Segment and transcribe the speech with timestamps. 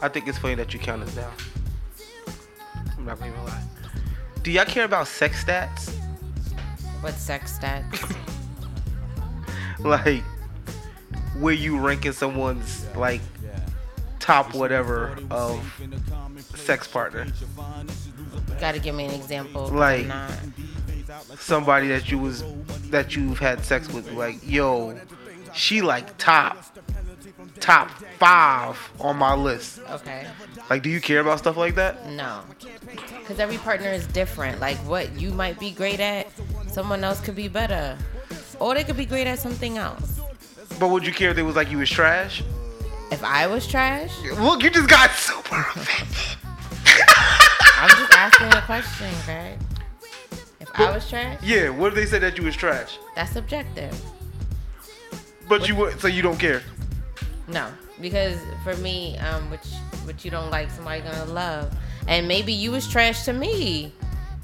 [0.00, 1.32] I think it's funny that you count us down.
[2.96, 3.62] I'm not gonna even lie.
[4.42, 5.92] Do y'all care about sex stats?
[7.00, 8.16] What sex stats?
[9.80, 10.22] like
[11.38, 13.20] where you ranking someone's like
[14.18, 15.60] top whatever of
[16.54, 17.26] sex partner
[18.60, 19.68] Got to give me an example.
[19.68, 20.06] Like-
[21.38, 22.44] somebody that you was
[22.90, 24.98] that you've had sex with like yo
[25.54, 26.62] she like top
[27.60, 30.26] top five on my list Okay.
[30.70, 32.40] like do you care about stuff like that No.
[33.20, 34.60] Because every partner is different.
[34.60, 36.26] Like what you might be great at,
[36.70, 37.96] someone else could be better.
[38.58, 40.20] Or they could be great at something else.
[40.80, 42.42] but would you care if they was like you was trash
[43.10, 46.36] If I was trash, look you just got super offended
[47.80, 49.56] I'm just asking a question, okay?
[50.60, 53.94] If I was trash, yeah what if they said that you was trash that's subjective.
[55.48, 56.62] but you would so you don't care
[57.48, 57.68] No,
[58.00, 59.66] because for me, um, which
[60.04, 61.74] which you don't like, somebody gonna love,
[62.06, 63.92] and maybe you was trash to me,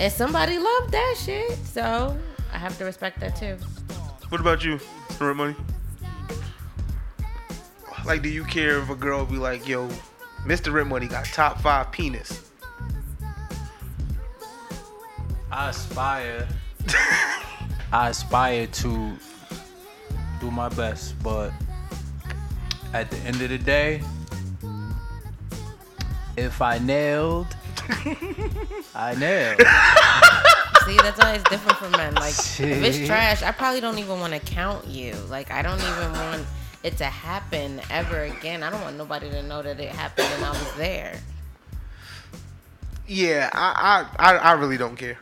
[0.01, 1.59] and somebody loved that shit.
[1.67, 2.17] So
[2.53, 3.57] I have to respect that too.
[4.31, 4.81] what about you
[5.21, 5.55] Rent money
[8.05, 9.89] like do you care if a girl be like yo
[10.45, 12.45] mr rent money got top five penis
[15.55, 16.49] I aspire.
[17.93, 19.13] I aspire to
[20.41, 21.53] do my best, but
[22.95, 24.01] at the end of the day,
[26.37, 27.49] if I nailed,
[28.95, 29.59] I nailed.
[30.87, 32.15] See, that's why it's different for men.
[32.15, 35.15] Like, if it's trash, I probably don't even want to count you.
[35.29, 36.47] Like, I don't even want
[36.85, 38.63] it to happen ever again.
[38.63, 41.19] I don't want nobody to know that it happened and I was there.
[43.09, 45.19] Yeah, I, I, I, I really don't care.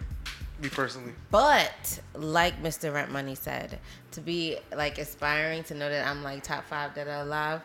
[0.63, 1.13] Me personally.
[1.33, 2.95] But like Mr.
[2.95, 3.81] Rent Money said,
[4.13, 7.63] to be like aspiring to know that I'm like top five that are alive,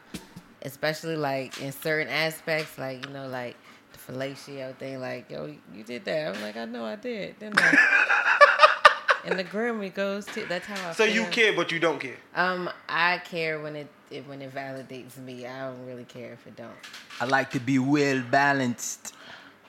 [0.63, 3.55] especially like in certain aspects, like you know, like
[3.93, 6.35] the fellatio thing, like yo, you did that.
[6.35, 8.77] I'm like, I know I did, didn't I?
[9.25, 10.93] and the Grammy goes to that's how I.
[10.93, 12.17] So you care, but you don't care.
[12.33, 15.45] Um, I care when it, it when it validates me.
[15.45, 16.71] I don't really care if it don't.
[17.21, 19.13] I like to be well balanced.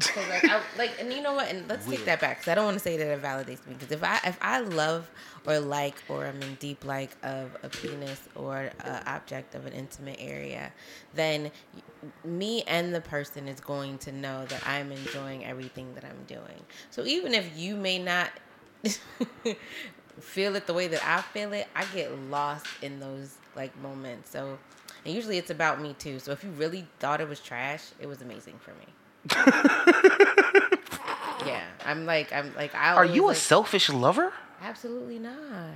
[0.01, 1.49] Cause like, I, like, and you know what?
[1.49, 2.39] And let's take that back.
[2.39, 3.75] Cause I don't want to say that it validates me.
[3.79, 5.11] Cause if I if I love
[5.45, 9.73] or like or I'm in deep like of a penis or a object of an
[9.73, 10.73] intimate area,
[11.15, 11.51] then
[12.25, 16.63] me and the person is going to know that I'm enjoying everything that I'm doing.
[16.91, 18.31] So even if you may not
[20.21, 24.31] feel it the way that I feel it, I get lost in those like moments.
[24.31, 24.59] So,
[25.05, 26.19] and usually it's about me too.
[26.19, 28.87] So if you really thought it was trash, it was amazing for me.
[31.47, 32.95] Yeah, I'm like I'm like I.
[32.95, 34.33] Are you a like, selfish lover?
[34.63, 35.75] Absolutely not.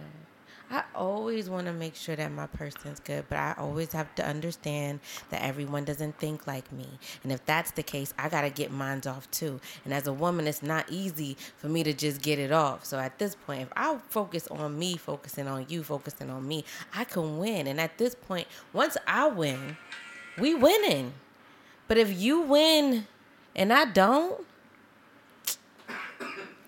[0.72, 4.26] I always want to make sure that my person's good, but I always have to
[4.26, 6.88] understand that everyone doesn't think like me.
[7.22, 9.60] And if that's the case, I got to get mine off too.
[9.84, 12.86] And as a woman, it's not easy for me to just get it off.
[12.86, 16.64] So at this point, if I focus on me, focusing on you, focusing on me,
[16.94, 17.66] I can win.
[17.66, 19.76] And at this point, once I win,
[20.38, 21.12] we winning.
[21.86, 23.06] But if you win
[23.54, 24.44] and I don't,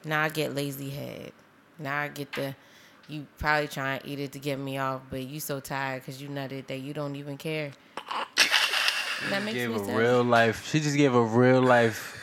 [0.05, 1.33] now I get lazy head.
[1.78, 2.55] Now I get the
[3.09, 6.23] you probably trying to eat it to get me off, but you so tired because
[6.23, 7.71] you nutted that you don't even care.
[9.31, 10.69] That makes Gave me a real life.
[10.71, 12.21] She just gave a real life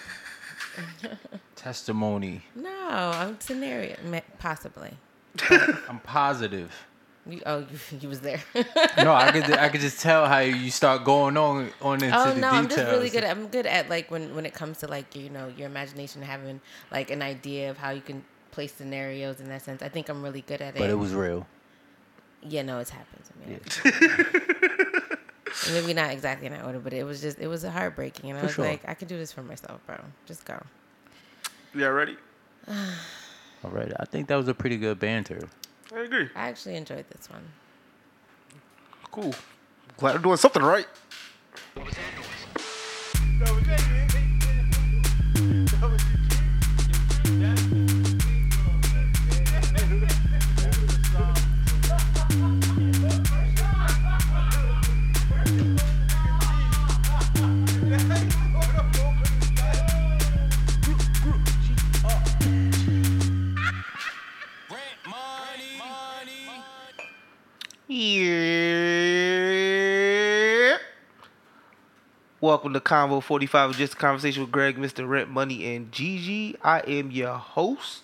[1.55, 2.43] testimony.
[2.55, 2.71] no,
[3.13, 3.95] I'm scenario
[4.39, 4.91] possibly.
[5.49, 6.71] I'm positive.
[7.27, 7.67] You, oh, you,
[8.01, 8.41] you was there.
[8.97, 12.33] No, I could I could just tell how you start going on on into oh
[12.33, 13.23] the no, I'm just really good.
[13.23, 16.21] At, I'm good at like when when it comes to like you know your imagination
[16.21, 16.61] having
[16.91, 19.81] like an idea of how you can place scenarios in that sense.
[19.81, 20.79] I think I'm really good at it.
[20.79, 21.45] but it was real.
[22.43, 23.59] Yeah, no, it's happened to me.
[25.73, 28.43] Maybe not exactly in that order, but it was just it was heartbreaking, and I
[28.43, 28.65] was sure.
[28.65, 29.97] like, I can do this for myself, bro.
[30.25, 30.61] Just go.
[31.75, 32.17] Yeah, ready?
[32.67, 35.41] All right, I think that was a pretty good banter.
[35.93, 36.29] I agree.
[36.35, 37.43] I actually enjoyed this one.
[39.11, 39.33] Cool.
[39.97, 40.87] Glad I'm doing something right.
[68.13, 69.17] Yeah.
[72.41, 75.07] Welcome to Convo 45, just a conversation with Greg, Mr.
[75.07, 76.57] Rent Money, and Gigi.
[76.61, 78.01] I am your host.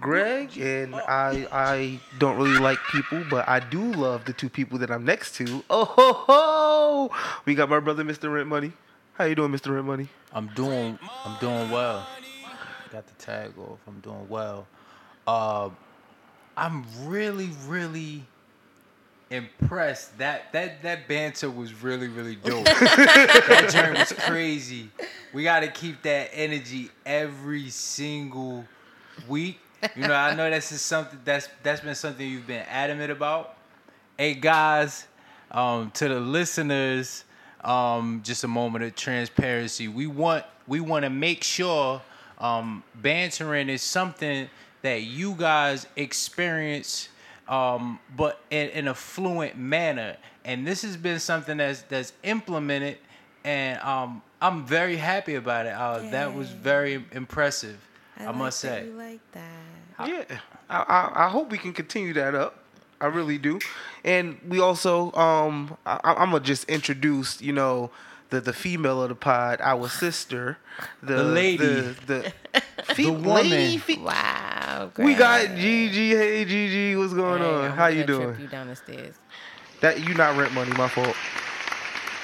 [0.00, 4.78] Greg, and I I don't really like people, but I do love the two people
[4.78, 5.62] that I'm next to.
[5.68, 7.10] Oh ho ho!
[7.44, 8.32] We got my brother, Mr.
[8.32, 8.72] Rent Money.
[9.14, 9.74] How you doing, Mr.
[9.74, 10.08] Rent Money?
[10.32, 12.08] I'm doing I'm doing well.
[12.90, 13.80] Got the tag off.
[13.86, 14.66] I'm doing well.
[15.26, 15.68] Uh,
[16.56, 18.24] I'm really really
[19.30, 20.16] impressed.
[20.18, 22.64] That that that banter was really really dope.
[22.64, 24.90] that joint was crazy.
[25.32, 28.64] We got to keep that energy every single
[29.28, 29.60] week.
[29.94, 33.56] You know, I know this is something that's that's been something you've been adamant about.
[34.16, 35.06] Hey guys,
[35.50, 37.24] um, to the listeners,
[37.62, 39.88] um, just a moment of transparency.
[39.88, 42.02] We want we want to make sure
[42.38, 44.48] um, bantering is something
[44.82, 47.08] that you guys experience,
[47.48, 50.16] um, but in, in a fluent manner.
[50.44, 52.98] And this has been something that's that's implemented,
[53.44, 55.72] and um, I'm very happy about it.
[55.72, 57.78] Uh, that was very impressive.
[58.18, 58.86] I, like must that say.
[58.86, 60.08] You like that?
[60.08, 60.38] Yeah,
[60.70, 62.62] I, I I hope we can continue that up.
[63.00, 63.60] I really do.
[64.04, 67.90] And we also um I, I'm gonna just introduce you know
[68.30, 70.58] the the female of the pod, our sister,
[71.02, 71.56] the, The lady.
[71.66, 72.32] the the,
[72.94, 73.50] fe- The woman.
[73.50, 74.90] lady fe- Wow.
[74.98, 75.58] We got Greg.
[75.58, 76.10] Gigi.
[76.10, 77.64] Hey Gigi, what's going Hey, on?
[77.66, 78.28] I'm How you gonna doing?
[78.28, 79.14] Trip you down the stairs.
[79.80, 81.14] That you not rent money, my fault.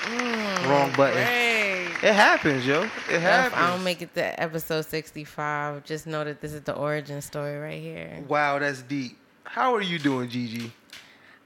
[0.04, 1.14] Mm, Wrong button.
[1.14, 1.90] Greg.
[2.02, 2.82] It happens, yo.
[2.82, 3.54] It If happens.
[3.62, 7.56] I don't make it to episode 65, just know that this is the origin story
[7.58, 8.22] right here.
[8.28, 9.16] wow, that's deep.
[9.44, 10.70] How are you doing, Gigi?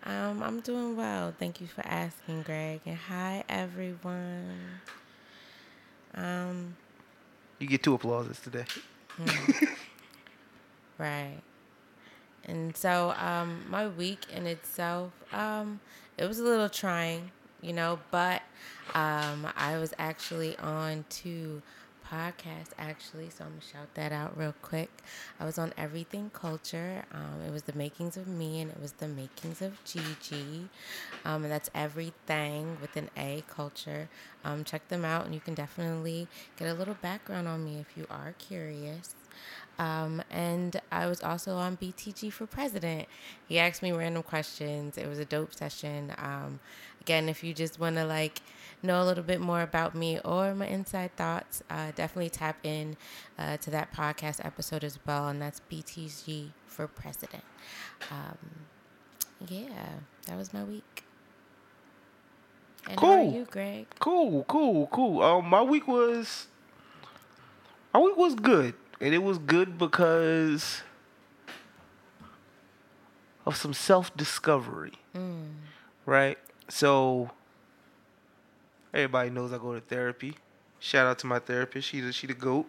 [0.08, 1.34] Um, I'm doing well.
[1.38, 2.80] Thank you for asking, Greg.
[2.86, 4.80] And hi, everyone.
[6.14, 6.76] Um,
[7.60, 8.66] You get two applauses today.
[10.98, 11.42] right.
[12.44, 15.80] And so, um, my week in itself, um,
[16.18, 17.30] it was a little trying,
[17.62, 18.42] you know, but
[18.94, 21.62] um, I was actually on two
[22.10, 24.90] podcasts, actually, so I'm gonna shout that out real quick.
[25.38, 27.04] I was on Everything Culture.
[27.12, 30.68] Um, it was the makings of me, and it was the makings of Gigi.
[31.24, 34.08] Um, and that's everything with an A culture.
[34.44, 37.96] Um, check them out, and you can definitely get a little background on me if
[37.96, 39.14] you are curious.
[39.78, 43.06] Um, and I was also on BTG for president.
[43.46, 44.98] He asked me random questions.
[44.98, 46.12] It was a dope session.
[46.18, 46.58] Um,
[47.00, 48.42] again, if you just want to like
[48.82, 52.96] know a little bit more about me or my inside thoughts, uh, definitely tap in
[53.38, 55.28] uh, to that podcast episode as well.
[55.28, 57.44] And that's BTG for president.
[58.10, 58.38] Um,
[59.48, 59.68] yeah,
[60.26, 61.04] that was my week.
[62.88, 63.16] And how Cool.
[63.16, 63.86] are you, Greg?
[63.98, 65.22] Cool, cool, cool.
[65.22, 66.46] Um, my week was
[67.92, 70.82] my week was good, and it was good because
[73.44, 74.92] of some self discovery,
[76.06, 76.38] right?
[76.68, 77.30] So
[78.92, 80.36] everybody knows I go to therapy.
[80.80, 81.88] Shout out to my therapist.
[81.88, 82.66] She the she the goat,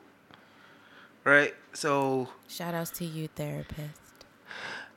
[1.24, 1.54] right?
[1.74, 4.01] So Shout outs to you, therapist.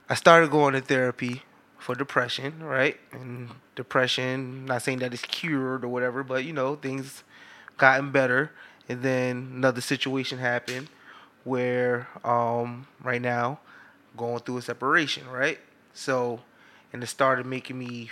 [0.09, 1.43] I started going to therapy
[1.79, 2.99] for depression, right?
[3.13, 7.25] And depression, not saying that it's cured or whatever, but you know, things
[7.77, 8.53] gotten better.
[8.89, 10.89] And then another situation happened
[11.45, 13.59] where um right now
[14.17, 15.59] going through a separation, right?
[15.95, 16.41] So
[16.93, 18.11] and it started making me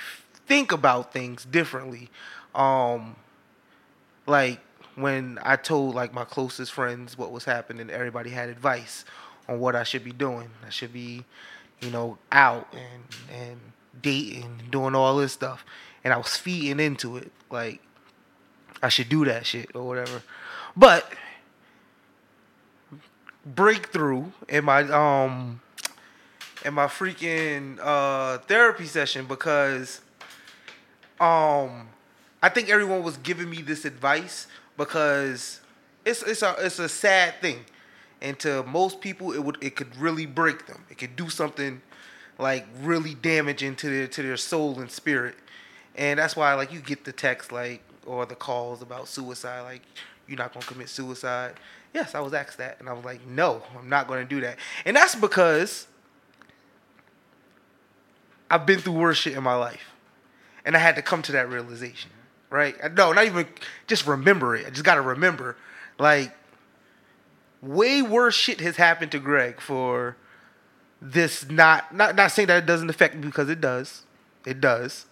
[0.51, 2.11] think about things differently.
[2.57, 3.15] Um
[4.27, 4.59] like
[4.97, 9.05] when I told like my closest friends what was happening, everybody had advice
[9.49, 10.51] on what I should be doing.
[10.67, 11.25] I should be,
[11.81, 13.61] you know, out and and
[14.03, 15.65] dating, doing all this stuff,
[16.03, 17.81] and I was feeding into it like
[18.83, 20.21] I should do that shit or whatever.
[20.77, 21.13] But
[23.47, 25.61] breakthrough in my um
[26.65, 30.01] in my freaking uh therapy session because
[31.21, 31.89] um
[32.43, 34.47] I think everyone was giving me this advice
[34.77, 35.61] because
[36.05, 37.65] it's it's a it's a sad thing,
[38.23, 40.85] and to most people it would it could really break them.
[40.91, 41.83] It could do something
[42.39, 45.35] like really damaging to their to their soul and spirit,
[45.97, 49.83] and that's why like you get the text like or the calls about suicide like
[50.27, 51.55] you're not gonna commit suicide.
[51.93, 54.57] Yes, I was asked that, and I was like, no, I'm not gonna do that,
[54.87, 55.87] and that's because
[58.51, 59.93] I've been through worse shit in my life,
[60.65, 62.11] and I had to come to that realization
[62.51, 62.77] right?
[62.95, 63.47] No, not even
[63.87, 64.67] just remember it.
[64.67, 65.57] I just gotta remember,
[65.99, 66.33] like,
[67.63, 70.17] way worse shit has happened to Greg for
[71.01, 71.49] this.
[71.49, 74.03] Not not not saying that it doesn't affect me because it does,
[74.45, 75.07] it does,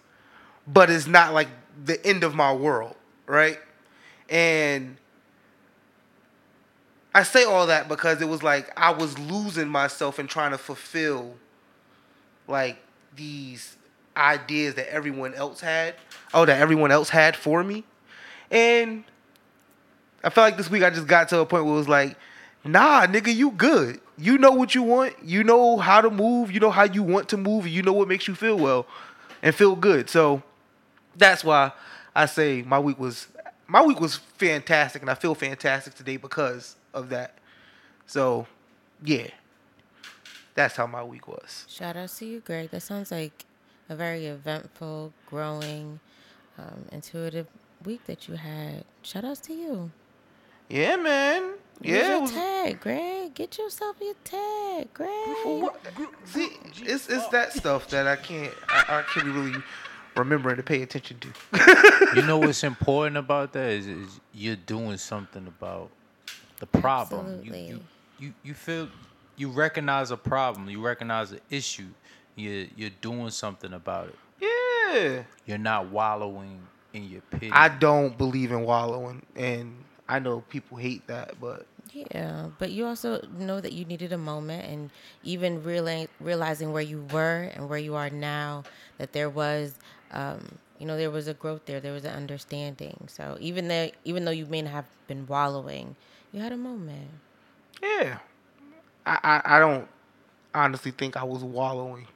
[0.67, 1.47] but it's not like
[1.83, 3.57] the end of my world, right?
[4.29, 4.97] And
[7.15, 10.57] I say all that because it was like I was losing myself and trying to
[10.57, 11.35] fulfill
[12.47, 12.77] like
[13.15, 13.77] these
[14.19, 15.95] ideas that everyone else had.
[16.33, 17.83] Oh, that everyone else had for me.
[18.51, 19.03] And
[20.23, 22.17] I felt like this week I just got to a point where it was like,
[22.63, 24.01] Nah, nigga, you good.
[24.17, 25.15] You know what you want.
[25.23, 26.51] You know how to move.
[26.51, 27.65] You know how you want to move.
[27.67, 28.85] You know what makes you feel well
[29.41, 30.09] and feel good.
[30.09, 30.43] So
[31.15, 31.71] that's why
[32.15, 33.27] I say my week was
[33.67, 37.35] my week was fantastic, and I feel fantastic today because of that.
[38.07, 38.47] So,
[39.03, 39.27] yeah,
[40.55, 41.65] that's how my week was.
[41.69, 42.71] Shout out to you, Greg.
[42.71, 43.45] That sounds like
[43.89, 45.99] a very eventful, growing,
[46.57, 47.47] um, intuitive
[47.83, 48.83] week that you had.
[49.01, 49.91] Shout outs to you.
[50.69, 51.53] Yeah, man.
[51.79, 53.33] Where's Yeah, your was, tag, Greg.
[53.33, 55.69] Get yourself your tag, Greg.
[56.25, 56.49] see,
[56.81, 59.57] it's it's that stuff that I can't I, I can't be really
[60.15, 62.09] remember to pay attention to.
[62.15, 65.89] You know what's important about that is, is you're doing something about
[66.59, 67.41] the problem.
[67.43, 67.79] You, you
[68.19, 68.89] you you feel
[69.37, 70.69] you recognize a problem.
[70.69, 71.87] You recognize an issue.
[72.39, 74.19] You you're doing something about it.
[74.41, 75.23] yeah.
[75.45, 76.61] You're not wallowing
[76.93, 77.51] in your pity.
[77.51, 79.75] I don't believe in wallowing, and
[80.07, 84.17] I know people hate that, but Yeah, but you also know that you needed a
[84.17, 84.89] moment, and
[85.23, 88.63] even reali- realizing where you were and where you are now,
[88.97, 89.73] that there was,
[90.11, 90.39] um,
[90.79, 93.07] you know, there was a growth there, there was an understanding.
[93.07, 95.95] So even though, even though you may not have been wallowing,
[96.31, 97.09] you had a moment.
[97.81, 98.19] yeah,
[99.05, 99.87] I I, I don't
[100.53, 102.07] honestly think I was wallowing.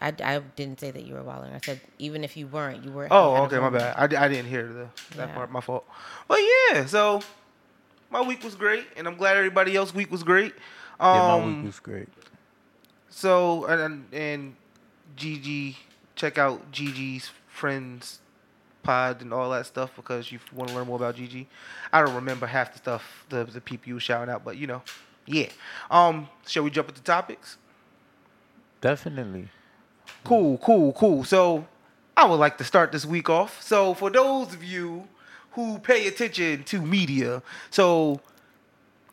[0.00, 1.52] I, I didn't say that you were wallowing.
[1.52, 3.08] I said even if you weren't, you were.
[3.10, 3.94] Oh, had okay, my bad.
[4.14, 5.34] I, I didn't hear the that Yeah.
[5.34, 5.50] part.
[5.50, 5.86] My fault.
[6.28, 6.38] But
[6.72, 7.22] yeah, so
[8.10, 10.54] my week was great, and I'm glad everybody else's week was great.
[11.00, 12.08] Um, yeah, my week was great.
[13.10, 14.56] So and and
[15.16, 15.78] Gigi,
[16.16, 18.20] check out Gigi's friends
[18.82, 21.48] pod and all that stuff because you want to learn more about Gigi.
[21.92, 24.66] I don't remember half the stuff the the people you were shouting out, but you
[24.66, 24.82] know,
[25.26, 25.48] yeah.
[25.90, 27.56] Um, shall we jump into topics?
[28.80, 29.48] Definitely.
[30.24, 31.24] Cool, cool, cool.
[31.24, 31.66] So
[32.16, 33.60] I would like to start this week off.
[33.62, 35.06] So for those of you
[35.52, 38.20] who pay attention to media, so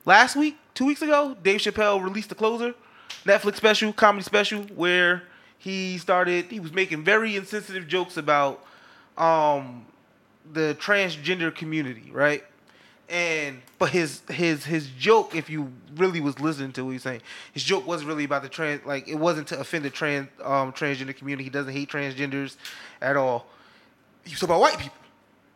[0.06, 2.74] last week, two weeks ago, Dave Chappelle released the closer,
[3.26, 5.24] Netflix special, comedy special, where
[5.58, 8.66] he started he was making very insensitive jokes about
[9.18, 9.86] um
[10.54, 12.44] the transgender community, right?
[13.12, 17.22] And but his his his joke, if you really was listening to what he's saying,
[17.52, 20.72] his joke wasn't really about the trans like it wasn't to offend the trans um
[20.72, 21.44] transgender community.
[21.44, 22.56] He doesn't hate transgenders
[23.02, 23.48] at all.
[24.24, 24.98] He was talking about white people,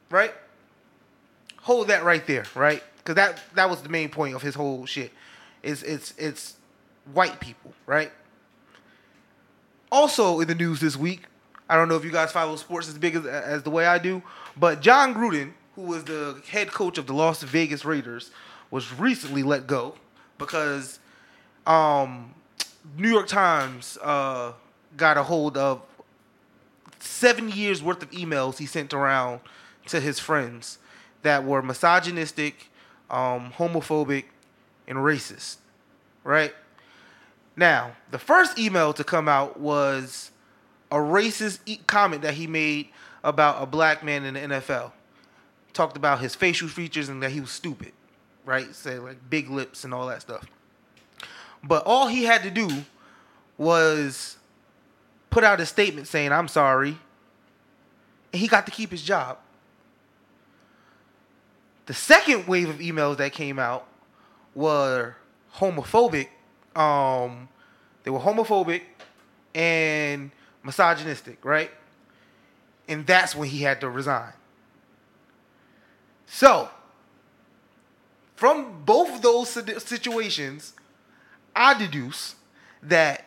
[0.10, 0.34] right?
[1.62, 2.84] Hold that right there, right?
[2.98, 5.14] Because that that was the main point of his whole shit.
[5.64, 6.58] It's it's it's
[7.14, 8.12] white people, right?
[9.94, 11.24] Also in the news this week,
[11.70, 13.98] I don't know if you guys follow sports as big as, as the way I
[13.98, 14.22] do,
[14.58, 18.32] but Jon Gruden, who was the head coach of the Las Vegas Raiders,
[18.72, 19.96] was recently let go
[20.38, 21.00] because
[21.68, 22.34] um,
[22.98, 24.54] New York Times uh,
[24.98, 25.82] got a hold of
[27.00, 29.40] seven years worth of emails he sent around
[29.88, 30.80] to his friends
[31.22, 32.70] that were misogynistic,
[33.10, 34.26] um, homophobic,
[34.88, 35.58] and racist.
[36.24, 36.54] Right?
[37.56, 40.32] Now, the first email to come out was
[40.92, 42.90] a racist e- comment that he made
[43.24, 44.92] about a black man in the NFL.
[45.76, 47.92] Talked about his facial features and that he was stupid,
[48.46, 48.74] right?
[48.74, 50.46] Say like big lips and all that stuff.
[51.62, 52.70] But all he had to do
[53.58, 54.38] was
[55.30, 56.98] put out a statement saying, I'm sorry.
[58.32, 59.38] And he got to keep his job.
[61.88, 63.86] The second wave of emails that came out
[64.56, 65.18] were
[65.56, 66.30] homophobic.
[66.74, 67.50] Um,
[68.04, 68.82] they were homophobic
[69.54, 70.32] and
[70.64, 71.72] misogynistic, right?
[72.88, 74.34] And that's when he had to resign.
[76.28, 76.70] So,
[78.36, 79.50] from both those
[79.84, 80.74] situations,
[81.56, 82.36] I deduce
[82.84, 83.26] that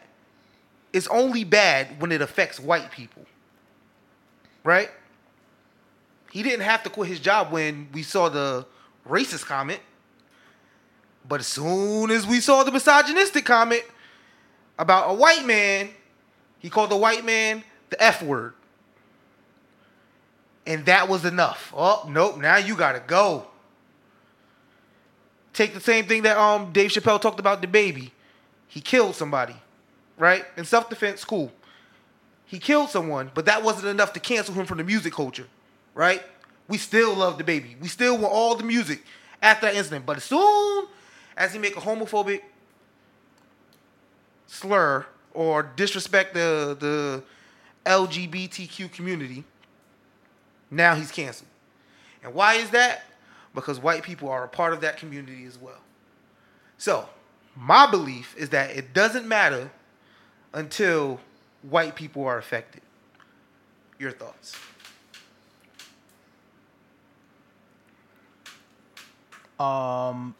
[0.93, 3.25] it's only bad when it affects white people.
[4.65, 4.91] Right?
[6.31, 8.67] He didn't have to quit his job when we saw the
[9.09, 9.81] racist comment.
[11.27, 13.83] But as soon as we saw the misogynistic comment
[14.79, 15.91] about a white man,
[16.59, 18.55] he called the white man the F word.
[20.69, 21.73] And that was enough.
[21.75, 23.47] Oh, nope, now you gotta go.
[25.55, 28.11] Take the same thing that um Dave Chappelle talked about DaBaby.
[28.69, 29.57] He killed somebody,
[30.19, 30.45] right?
[30.59, 31.51] In self-defense, cool.
[32.45, 35.47] He killed someone, but that wasn't enough to cancel him from the music culture,
[35.95, 36.23] right?
[36.69, 37.81] We still love DaBaby.
[37.81, 39.03] We still want all the music
[39.41, 40.05] after that incident.
[40.05, 40.87] But as soon
[41.35, 42.43] as he make a homophobic
[44.47, 47.23] slur or disrespect the the
[47.87, 49.45] LGBTQ community,
[50.71, 51.49] now he's canceled.
[52.23, 53.03] And why is that?
[53.55, 55.81] Because white people are a part of that community as well.
[56.77, 57.09] So,
[57.57, 59.71] my belief is that it doesn't matter
[60.53, 61.21] until
[61.63, 62.83] white people are affected.
[63.99, 64.57] Your thoughts?
[69.59, 70.37] Um,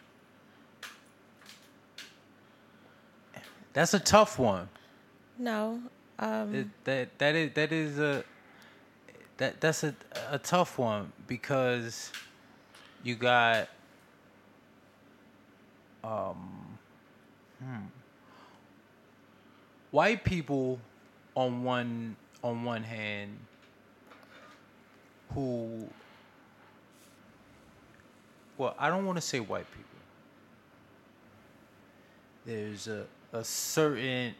[3.79, 4.69] That's a tough one.
[5.39, 5.81] No.
[6.19, 8.25] Um, It, that that is that is a
[9.39, 9.95] that that's a
[10.31, 12.13] a tough one because
[13.03, 13.69] you got
[16.05, 16.79] um
[17.63, 17.87] hmm,
[19.91, 20.79] white people
[21.35, 23.37] on one on one hand
[25.35, 25.89] who
[28.57, 29.85] well I don't want to say white people.
[32.45, 34.35] There's a, a certain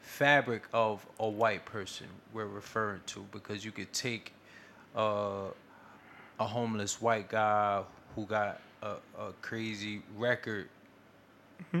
[0.00, 4.32] fabric of a white person we're referring to because you could take
[4.96, 5.48] uh,
[6.38, 7.82] a homeless white guy
[8.14, 10.68] who got a, a crazy record.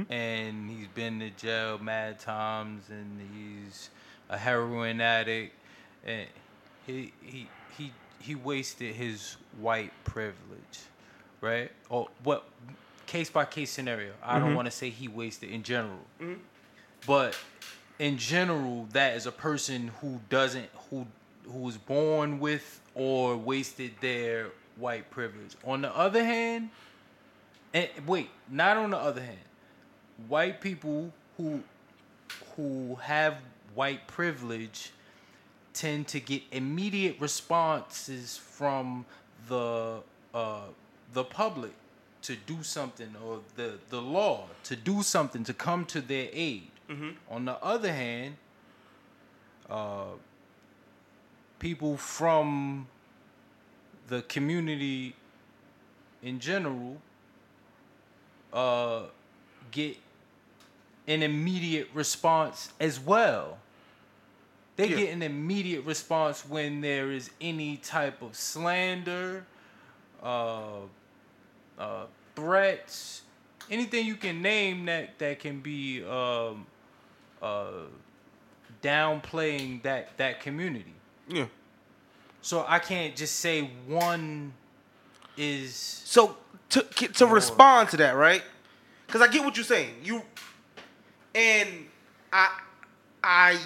[0.08, 3.90] And he's been to jail mad times and he's
[4.28, 5.54] a heroin addict.
[6.06, 6.28] And
[6.86, 10.78] he he he he wasted his white privilege
[11.42, 11.70] right?
[11.90, 12.44] Or what
[13.04, 14.12] case by case scenario.
[14.22, 15.98] I don't want to say he wasted in general.
[17.06, 17.36] But
[17.98, 21.06] in general that is a person who doesn't who
[21.50, 25.56] who was born with or wasted their white privilege.
[25.64, 26.70] On the other hand
[27.74, 29.38] and wait not on the other hand.
[30.28, 31.62] White people who
[32.56, 33.38] who have
[33.74, 34.92] white privilege
[35.72, 39.04] tend to get immediate responses from
[39.48, 39.98] the
[40.34, 40.60] uh,
[41.12, 41.72] the public
[42.22, 46.68] to do something or the the law to do something to come to their aid.
[47.30, 48.36] On the other hand,
[49.70, 50.04] uh,
[51.62, 52.88] people from
[54.08, 55.14] the community
[56.20, 56.96] in general
[58.52, 59.04] uh,
[59.70, 59.96] get
[61.06, 63.58] an immediate response as well.
[64.74, 64.96] They Yeah.
[64.96, 69.46] get an immediate response when there is any type of slander,
[70.20, 70.80] uh,
[71.78, 73.22] uh, threats,
[73.70, 76.66] anything you can name that that can be um,
[77.40, 77.84] uh,
[78.82, 80.94] downplaying that that community.
[81.28, 81.46] Yeah.
[82.40, 84.52] So I can't just say one
[85.36, 86.36] is So
[86.70, 88.42] to to respond to that, right?
[89.06, 89.94] Because I get what you're saying.
[90.02, 90.22] You
[91.34, 91.68] and
[92.32, 92.50] I
[93.22, 93.58] I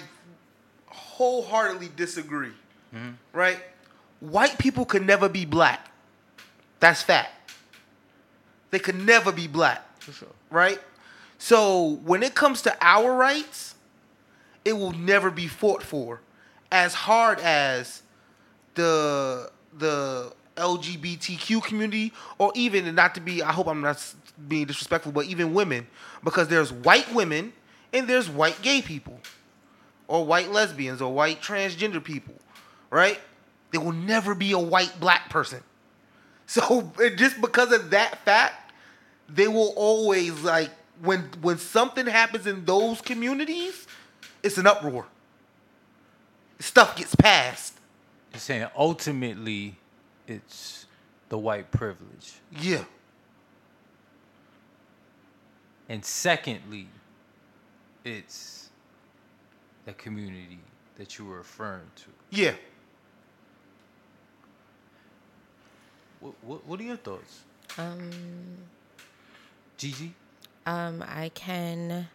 [0.87, 2.53] wholeheartedly disagree.
[2.93, 3.11] Mm-hmm.
[3.33, 3.59] Right?
[4.19, 5.89] White people could never be black.
[6.79, 7.29] That's fact.
[8.71, 9.83] They could never be black.
[9.99, 10.27] for sure.
[10.49, 10.79] right?
[11.37, 13.75] So when it comes to our rights,
[14.65, 16.21] it will never be fought for
[16.71, 18.03] as hard as
[18.75, 24.03] the the LGBTQ community or even not to be I hope I'm not
[24.47, 25.87] being disrespectful but even women
[26.23, 27.53] because there's white women
[27.93, 29.19] and there's white gay people
[30.07, 32.33] or white lesbians or white transgender people,
[32.89, 33.19] right?
[33.71, 35.61] There will never be a white black person.
[36.49, 38.71] So just because of that fact,
[39.27, 40.69] they will always like
[41.01, 43.85] when when something happens in those communities,
[44.41, 45.07] it's an uproar.
[46.59, 47.73] Stuff gets passed.
[48.33, 49.75] You're saying ultimately
[50.27, 50.85] it's
[51.29, 52.33] the white privilege.
[52.51, 52.83] Yeah.
[55.89, 56.87] And secondly,
[58.03, 58.69] it's
[59.85, 60.59] the community
[60.97, 62.05] that you were referring to.
[62.29, 62.53] Yeah.
[66.19, 67.41] What, what, what are your thoughts?
[67.77, 68.09] um,
[69.77, 70.13] Gigi?
[70.65, 72.07] Um, I can,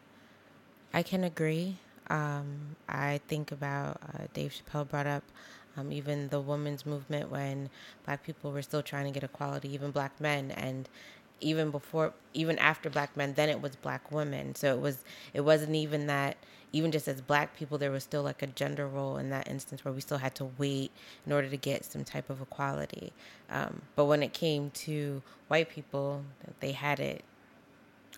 [0.92, 1.76] I can agree.
[2.08, 5.22] Um, I think about uh, Dave Chappelle brought up
[5.76, 7.70] um, even the women's movement when
[8.04, 10.88] black people were still trying to get equality, even black men, and
[11.40, 14.54] even before, even after black men, then it was black women.
[14.54, 16.36] So it was, it wasn't even that.
[16.74, 19.84] Even just as black people, there was still like a gender role in that instance
[19.84, 20.90] where we still had to wait
[21.26, 23.12] in order to get some type of equality.
[23.50, 26.24] Um, but when it came to white people,
[26.60, 27.24] they had it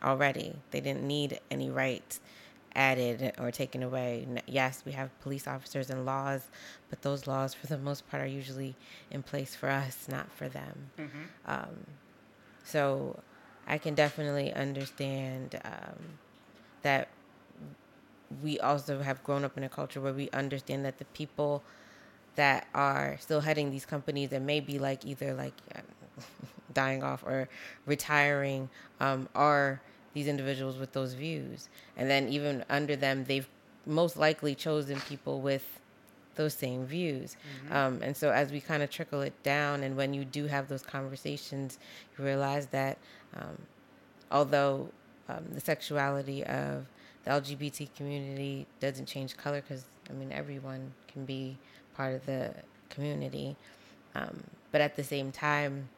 [0.04, 0.54] already.
[0.70, 2.20] They didn't need any rights
[2.74, 4.26] added or taken away.
[4.46, 6.48] Yes, we have police officers and laws,
[6.90, 8.74] but those laws, for the most part, are usually
[9.10, 10.90] in place for us, not for them.
[11.46, 11.87] Um,
[12.64, 13.20] so
[13.66, 16.18] I can definitely understand um,
[16.82, 17.08] that
[18.42, 21.62] we also have grown up in a culture where we understand that the people
[22.37, 25.54] that are still heading these companies and maybe like either like
[26.74, 27.48] dying off or
[27.87, 28.68] retiring
[29.00, 29.80] um, are
[30.14, 31.68] these individuals with those views.
[31.96, 33.48] And then even under them they've
[33.87, 35.81] most likely chosen people with
[36.37, 37.37] those same views.
[37.70, 40.68] Um, and so as we kind of trickle it down and when you do have
[40.68, 41.79] those conversations
[42.16, 42.98] you realize that
[43.37, 43.59] um,
[44.31, 44.88] although
[45.29, 46.87] um, the sexuality of
[47.24, 51.57] the LGBT community doesn't change color because I mean everyone can be
[51.96, 52.53] part of the
[52.90, 53.57] community,
[54.14, 55.88] um, but at the same time,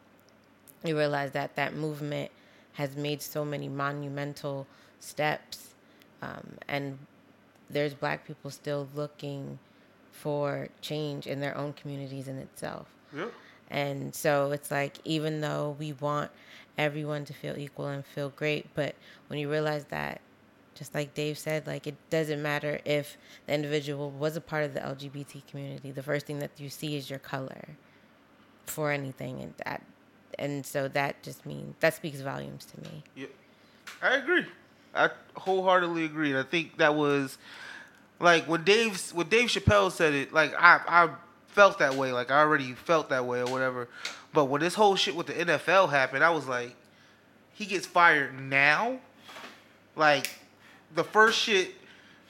[0.84, 2.30] you realize that that movement
[2.76, 4.66] has made so many monumental
[5.00, 5.74] steps
[6.22, 6.98] um, and
[7.68, 9.58] there's black people still looking
[10.12, 12.86] for change in their own communities in itself.
[13.14, 13.32] Yep.
[13.70, 16.30] And so it's like, even though we want
[16.78, 18.94] everyone to feel equal and feel great, but
[19.26, 20.20] when you realize that,
[20.74, 24.74] just like Dave said, like it doesn't matter if the individual was a part of
[24.74, 25.90] the LGBT community.
[25.90, 27.76] The first thing that you see is your color
[28.66, 29.82] for anything, and that,
[30.38, 33.02] and so that just means that speaks volumes to me.
[33.14, 33.26] Yeah,
[34.02, 34.44] I agree.
[34.94, 36.30] I wholeheartedly agree.
[36.30, 37.38] And I think that was
[38.20, 40.32] like when Dave when Dave Chappelle said it.
[40.32, 41.08] Like I I
[41.48, 42.12] felt that way.
[42.12, 43.88] Like I already felt that way or whatever.
[44.32, 46.74] But when this whole shit with the NFL happened, I was like,
[47.54, 48.98] he gets fired now.
[49.96, 50.28] Like
[50.94, 51.74] the first shit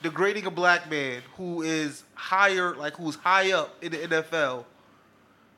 [0.02, 4.64] degrading a black man who is higher, like who's high up in the NFL,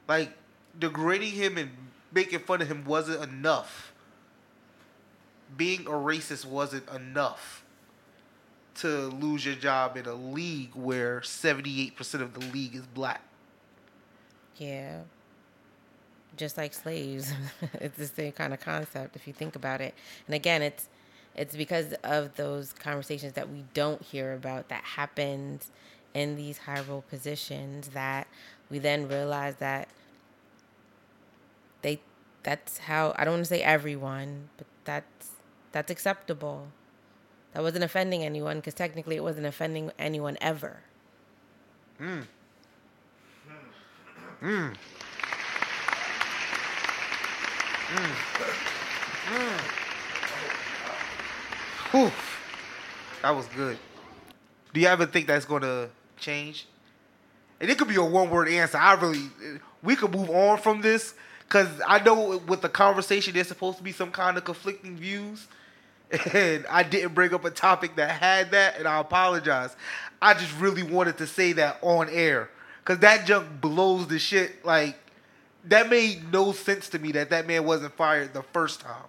[0.08, 0.32] like
[0.78, 1.70] degrading him and
[2.12, 3.92] making fun of him wasn't enough.
[5.56, 7.64] Being a racist wasn't enough
[8.76, 13.22] to lose your job in a league where 78% of the league is black.
[14.56, 15.00] Yeah.
[16.36, 17.32] Just like slaves.
[17.74, 19.94] it's the same kind of concept if you think about it.
[20.26, 20.88] And again, it's
[21.34, 25.64] it's because of those conversations that we don't hear about that happened
[26.12, 28.26] in these high role positions that
[28.70, 29.88] we then realize that
[32.48, 35.32] that's how I don't want to say everyone, but that's
[35.72, 36.68] that's acceptable.
[37.52, 40.78] That wasn't offending anyone because technically it wasn't offending anyone ever.
[41.98, 42.20] Hmm.
[44.40, 44.68] Hmm.
[47.90, 49.58] Hmm.
[51.90, 52.12] Whew.
[53.20, 53.76] That was good.
[54.72, 56.66] Do you ever think that's going to change?
[57.60, 58.78] And it could be a one word answer.
[58.78, 59.28] I really,
[59.82, 61.12] we could move on from this
[61.48, 65.46] because I know with the conversation there's supposed to be some kind of conflicting views.
[66.32, 69.76] And I didn't bring up a topic that had that, and I apologize.
[70.22, 72.48] I just really wanted to say that on air
[72.82, 74.64] because that junk blows the shit.
[74.64, 74.96] Like,
[75.66, 79.04] that made no sense to me that that man wasn't fired the first time.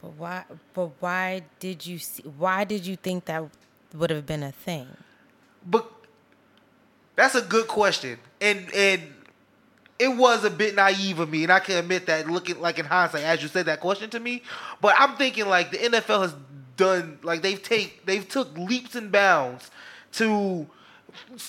[0.00, 0.44] But why?
[0.72, 2.22] But why did you see?
[2.22, 3.42] Why did you think that
[3.92, 4.86] would have been a thing?
[5.66, 5.90] But
[7.16, 9.02] that's a good question, and and
[9.98, 12.86] it was a bit naive of me, and I can admit that looking like in
[12.86, 14.42] hindsight, as you said that question to me.
[14.80, 16.34] But I'm thinking like the NFL has
[16.76, 19.70] done like they've take they've took leaps and bounds
[20.12, 20.66] to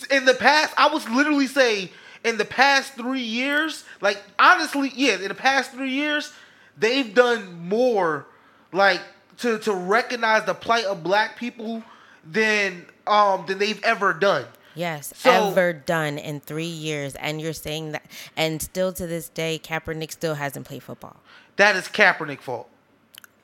[0.09, 0.73] in the past.
[0.77, 1.91] I was literally say
[2.23, 6.33] in the past three years, like honestly, yeah, in the past three years,
[6.77, 8.25] they've done more
[8.71, 9.01] like
[9.37, 11.83] to to recognize the plight of black people
[12.25, 14.45] than um than they've ever done.
[14.79, 18.05] Yes, So- ever done in three years, and you're saying that,
[18.37, 21.17] and still to this day, Kaepernick still hasn't played football.
[21.57, 22.69] That is Kaepernick fault.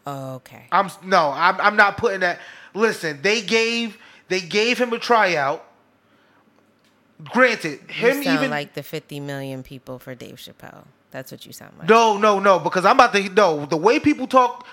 [0.08, 0.68] Okay.
[0.72, 2.40] I'm no, I'm I'm not putting that.
[2.74, 3.98] Listen, they gave
[4.30, 5.66] they gave him a tryout.
[7.22, 10.86] Granted, him sound even like the 50 million people for Dave Chappelle.
[11.12, 11.90] That's what you sound like.
[11.90, 14.66] no, no, no, because I'm about to no the way people talk.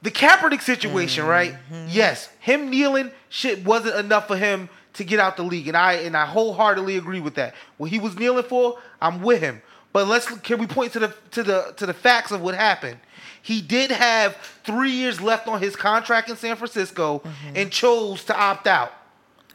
[0.00, 1.52] The Kaepernick situation, right?
[1.52, 1.86] Mm-hmm.
[1.88, 5.94] Yes, him kneeling shit wasn't enough for him to get out the league, and I
[5.94, 7.54] and I wholeheartedly agree with that.
[7.76, 9.62] What he was kneeling for, I'm with him.
[9.92, 12.98] But let's can we point to the to the to the facts of what happened?
[13.42, 17.56] He did have three years left on his contract in San Francisco mm-hmm.
[17.56, 18.92] and chose to opt out.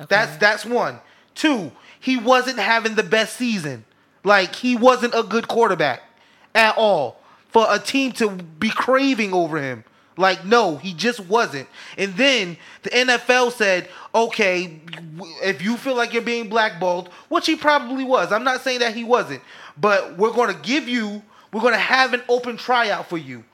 [0.07, 0.99] That's that's one.
[1.35, 3.85] Two, he wasn't having the best season.
[4.23, 6.01] Like he wasn't a good quarterback
[6.53, 9.83] at all for a team to be craving over him.
[10.19, 11.69] Like no, he just wasn't.
[11.97, 14.81] And then the NFL said, "Okay,
[15.41, 18.33] if you feel like you're being blackballed, which he probably was.
[18.33, 19.41] I'm not saying that he wasn't,
[19.77, 23.45] but we're going to give you we're going to have an open tryout for you."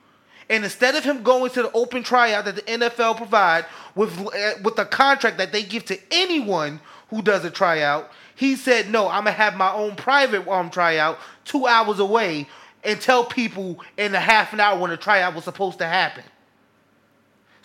[0.50, 4.54] And instead of him going to the open tryout that the NFL provide with uh,
[4.64, 9.06] with the contract that they give to anyone who does a tryout, he said, "No,
[9.08, 12.48] I'm gonna have my own private um tryout two hours away
[12.82, 16.24] and tell people in a half an hour when the tryout was supposed to happen."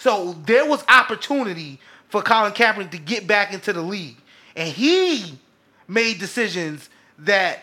[0.02, 4.18] So there was opportunity for Colin Kaepernick to get back into the league,
[4.56, 5.38] and he
[5.88, 7.60] made decisions that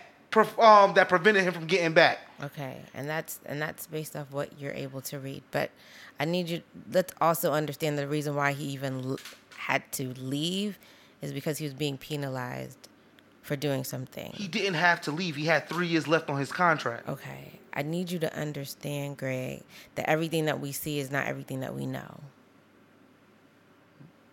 [0.57, 2.21] um, that prevented him from getting back.
[2.45, 5.43] Okay, and that's and that's based off what you're able to read.
[5.51, 5.73] But
[6.21, 6.63] I need you.
[6.93, 9.19] Let's also understand the reason why he even l-
[9.57, 10.79] had to leave
[11.21, 12.89] is because he was being penalized
[13.43, 14.31] for doing something.
[14.37, 15.35] He didn't have to leave.
[15.35, 17.09] He had three years left on his contract.
[17.09, 19.63] Okay, I need you to understand, Greg,
[19.95, 22.21] that everything that we see is not everything that we know.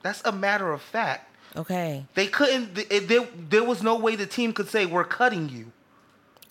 [0.04, 1.32] That's a matter of fact.
[1.56, 2.76] Okay, They couldn't.
[3.08, 5.72] There, there was no way the team could say we're cutting you.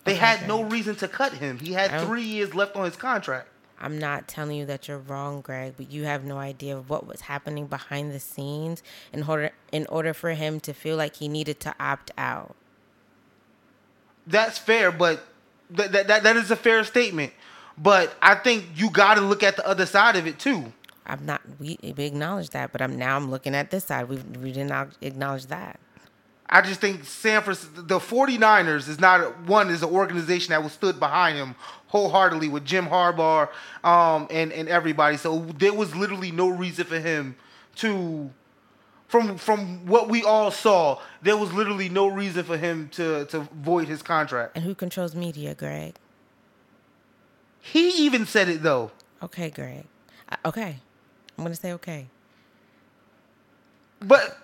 [0.03, 1.59] They Okay, had no reason to cut him.
[1.59, 3.47] He had three years left on his contract.
[3.79, 7.05] I'm not telling you that you're wrong, Greg, but you have no idea of what
[7.05, 11.27] was happening behind the scenes in order in order for him to feel like he
[11.27, 12.55] needed to opt out.
[14.25, 15.23] That's fair, but
[15.71, 17.33] that that that, that is a fair statement.
[17.77, 20.71] But I think you got to look at the other side of it too.
[21.05, 21.41] I'm not.
[21.59, 24.09] We, we acknowledge that, but I'm now I'm looking at this side.
[24.09, 25.79] We we did not acknowledge that.
[26.47, 30.73] I just think San Francisco, the 49ers is not one is an organization that was
[30.73, 31.55] stood behind him
[31.87, 33.49] wholeheartedly with Jim Harbaugh
[33.83, 35.17] um, and and everybody.
[35.17, 37.35] So there was literally no reason for him
[37.77, 38.29] to
[39.07, 43.39] from from what we all saw, there was literally no reason for him to to
[43.39, 44.55] void his contract.
[44.55, 45.95] And who controls media, Greg?
[47.61, 48.91] He even said it though.
[49.23, 49.85] Okay, Greg.
[50.43, 50.79] Okay,
[51.37, 52.07] I'm gonna say okay.
[53.99, 54.37] But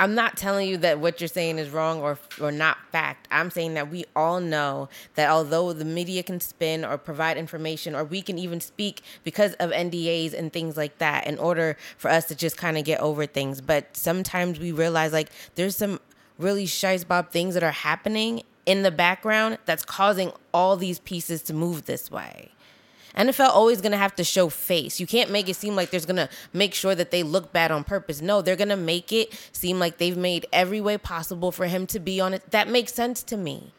[0.00, 3.26] I'm not telling you that what you're saying is wrong or or not fact.
[3.32, 7.96] I'm saying that we all know that although the media can spin or provide information
[7.96, 12.10] or we can even speak because of NDAs and things like that in order for
[12.10, 16.00] us to just kind of get over things, but sometimes we realize like there's some
[16.38, 21.42] really shice bob things that are happening in the background that's causing all these pieces
[21.42, 22.50] to move this way.
[23.16, 25.00] NFL always gonna have to show face.
[25.00, 27.84] You can't make it seem like there's gonna make sure that they look bad on
[27.84, 28.20] purpose.
[28.20, 31.98] No, they're gonna make it seem like they've made every way possible for him to
[31.98, 32.50] be on it.
[32.50, 33.72] That makes sense to me.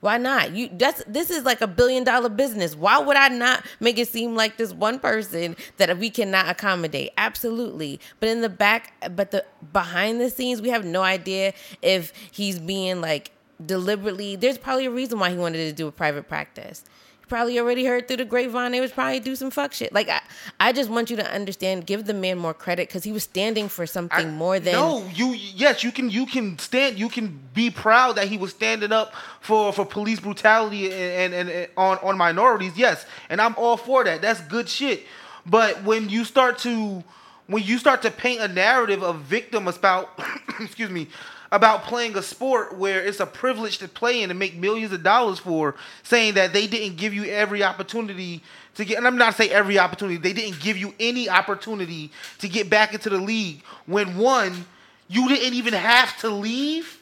[0.00, 0.52] Why not?
[0.52, 2.74] You that's this is like a billion dollar business.
[2.74, 7.10] Why would I not make it seem like this one person that we cannot accommodate?
[7.18, 8.00] Absolutely.
[8.18, 12.58] But in the back but the behind the scenes, we have no idea if he's
[12.58, 13.32] being like
[13.64, 16.82] deliberately there's probably a reason why he wanted to do a private practice
[17.30, 19.92] probably already heard through the grapevine they was probably do some fuck shit.
[19.92, 20.20] Like I,
[20.58, 23.68] I just want you to understand, give the man more credit because he was standing
[23.68, 25.08] for something I, more than no.
[25.14, 26.98] You yes, you can you can stand.
[26.98, 31.48] You can be proud that he was standing up for for police brutality and and,
[31.48, 32.76] and on on minorities.
[32.76, 34.20] Yes, and I'm all for that.
[34.20, 35.06] That's good shit.
[35.46, 37.02] But when you start to
[37.46, 40.20] when you start to paint a narrative of victim about
[40.60, 41.08] excuse me
[41.52, 45.02] about playing a sport where it's a privilege to play in and make millions of
[45.02, 48.42] dollars for, saying that they didn't give you every opportunity
[48.76, 52.48] to get, and I'm not saying every opportunity, they didn't give you any opportunity to
[52.48, 54.66] get back into the league when one,
[55.08, 57.00] you didn't even have to leave.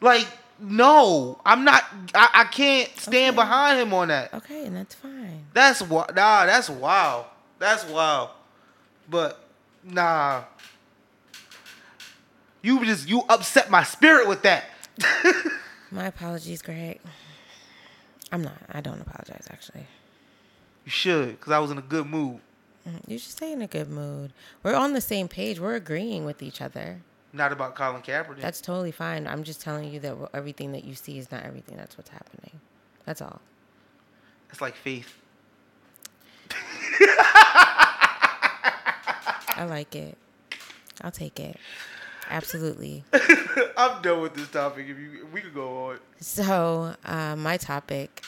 [0.00, 0.26] Like,
[0.58, 1.84] no, I'm not.
[2.14, 3.44] I, I can't stand okay.
[3.44, 4.32] behind him on that.
[4.34, 5.44] Okay, and that's fine.
[5.52, 6.14] That's what.
[6.14, 7.26] Nah, that's wild.
[7.58, 8.30] That's wild.
[9.08, 9.42] But
[9.84, 10.44] nah,
[12.62, 14.64] you just you upset my spirit with that.
[15.90, 17.00] my apologies, Greg.
[18.32, 18.58] I'm not.
[18.70, 19.86] I don't apologize actually.
[20.84, 22.40] You should, because I was in a good mood.
[22.88, 24.32] Mm, you should stay in a good mood.
[24.62, 25.60] We're on the same page.
[25.60, 27.00] We're agreeing with each other.
[27.32, 28.40] Not about Colin Kaepernick.
[28.40, 29.26] That's totally fine.
[29.26, 31.76] I'm just telling you that everything that you see is not everything.
[31.76, 32.60] That's what's happening.
[33.04, 33.40] That's all.
[34.50, 35.16] It's like faith.
[39.56, 40.16] I like it.
[41.02, 41.56] I'll take it.
[42.30, 43.04] Absolutely.
[43.76, 44.86] I'm done with this topic.
[44.88, 45.98] If you, we could go on.
[46.20, 48.24] So, uh, my topic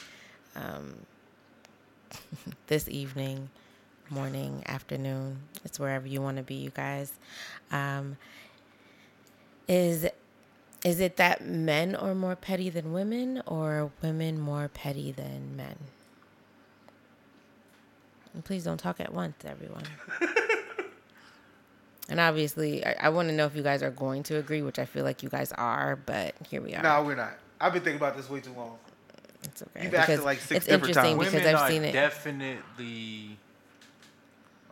[0.56, 0.94] um,
[2.66, 3.48] this evening,
[4.10, 7.12] morning, afternoon, it's wherever you want to be, you guys.
[7.70, 8.16] Um,
[9.68, 10.06] is
[10.84, 15.76] is it that men are more petty than women, or women more petty than men?
[18.34, 19.84] And please don't talk at once, everyone.
[22.08, 24.78] And obviously, I, I want to know if you guys are going to agree, which
[24.78, 26.82] I feel like you guys are, but here we are.
[26.82, 27.38] No, we're not.
[27.60, 28.78] I've been thinking about this way too long.
[29.44, 29.84] It's okay.
[29.84, 31.30] You've acted like six it's different interesting times.
[31.32, 31.92] because Women I've seen it.
[31.92, 33.38] Definitely,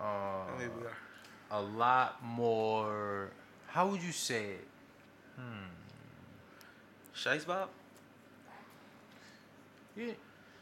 [0.01, 0.45] uh,
[1.51, 3.31] a lot more.
[3.69, 4.69] How would you say it?
[5.37, 5.71] Hmm.
[7.15, 7.69] Shice Bob.
[9.97, 10.13] Yeah.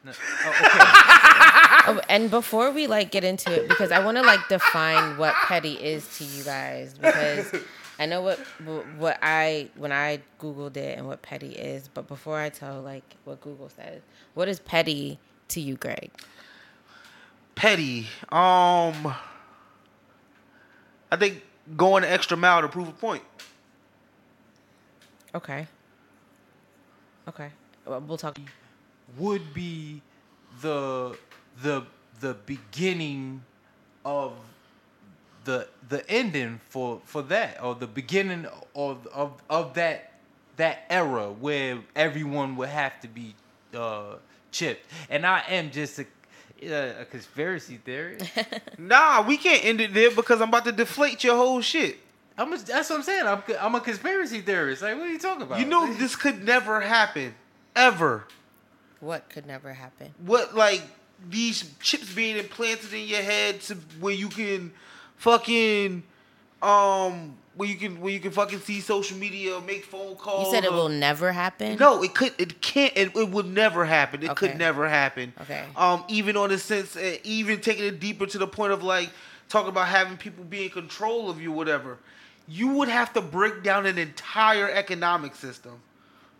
[0.05, 0.13] No.
[0.45, 0.79] Oh, okay.
[1.89, 5.35] oh, and before we like get into it, because I want to like define what
[5.35, 7.53] petty is to you guys, because
[7.99, 8.39] I know what
[8.99, 13.05] what I when I googled it and what petty is, but before I tell like
[13.25, 14.03] what Google says,
[14.35, 16.11] what is petty to you, Greg?
[17.57, 19.13] Petty, um,
[21.11, 21.43] I think
[21.77, 23.25] going the extra mile to prove a point.
[25.35, 25.67] Okay.
[27.29, 27.51] Okay,
[27.85, 28.39] we'll talk
[29.16, 30.03] would be
[30.61, 31.16] the
[31.62, 31.85] the
[32.21, 33.42] the beginning
[34.05, 34.33] of
[35.44, 40.12] the the ending for for that or the beginning of of of that
[40.57, 43.35] that era where everyone would have to be
[43.75, 44.16] uh,
[44.51, 46.07] chipped and i am just a
[46.66, 48.18] a conspiracy theory.
[48.79, 51.99] nah, we can't end it there because I'm about to deflate your whole shit.
[52.37, 53.27] I'm a, that's what I'm saying.
[53.27, 54.83] I'm, I'm a conspiracy theorist.
[54.83, 55.59] Like, what are you talking about?
[55.61, 57.35] You know, this could never happen,
[57.75, 58.27] ever.
[59.01, 60.13] What could never happen?
[60.25, 60.83] What like
[61.29, 64.73] these chips being implanted in your head to where you can
[65.17, 66.03] fucking
[66.63, 70.47] um where you can where you can fucking see social media, make phone calls.
[70.47, 71.77] You said it or- will never happen.
[71.79, 72.33] No, it could.
[72.39, 72.93] It can't.
[72.97, 74.23] It, it would never happen.
[74.23, 74.49] It Okay.
[74.49, 75.33] could never happen.
[75.43, 75.65] Okay.
[75.77, 79.11] Um, even on the sense, uh, even taking it deeper to the point of like
[79.49, 81.99] talking about having people be in control of you, whatever.
[82.47, 85.81] You would have to break down an entire economic system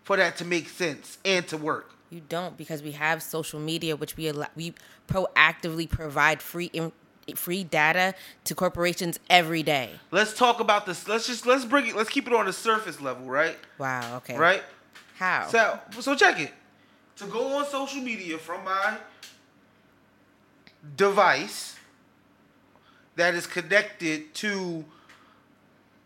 [0.05, 1.91] for that to make sense and to work.
[2.11, 4.75] You don't because we have social media, which we allow, we
[5.09, 6.93] proactively provide free in,
[7.35, 9.91] free data to corporations every day.
[10.11, 11.07] Let's talk about this.
[11.07, 11.97] Let's just let's bring it.
[11.97, 13.59] Let's keep it on the surface level, right?
[13.77, 14.17] Wow.
[14.19, 14.39] Okay.
[14.39, 14.63] Right.
[15.17, 15.49] How?
[15.49, 16.53] So so check it.
[17.17, 18.97] To go on social media from my
[20.97, 21.77] device
[23.17, 24.85] that is connected to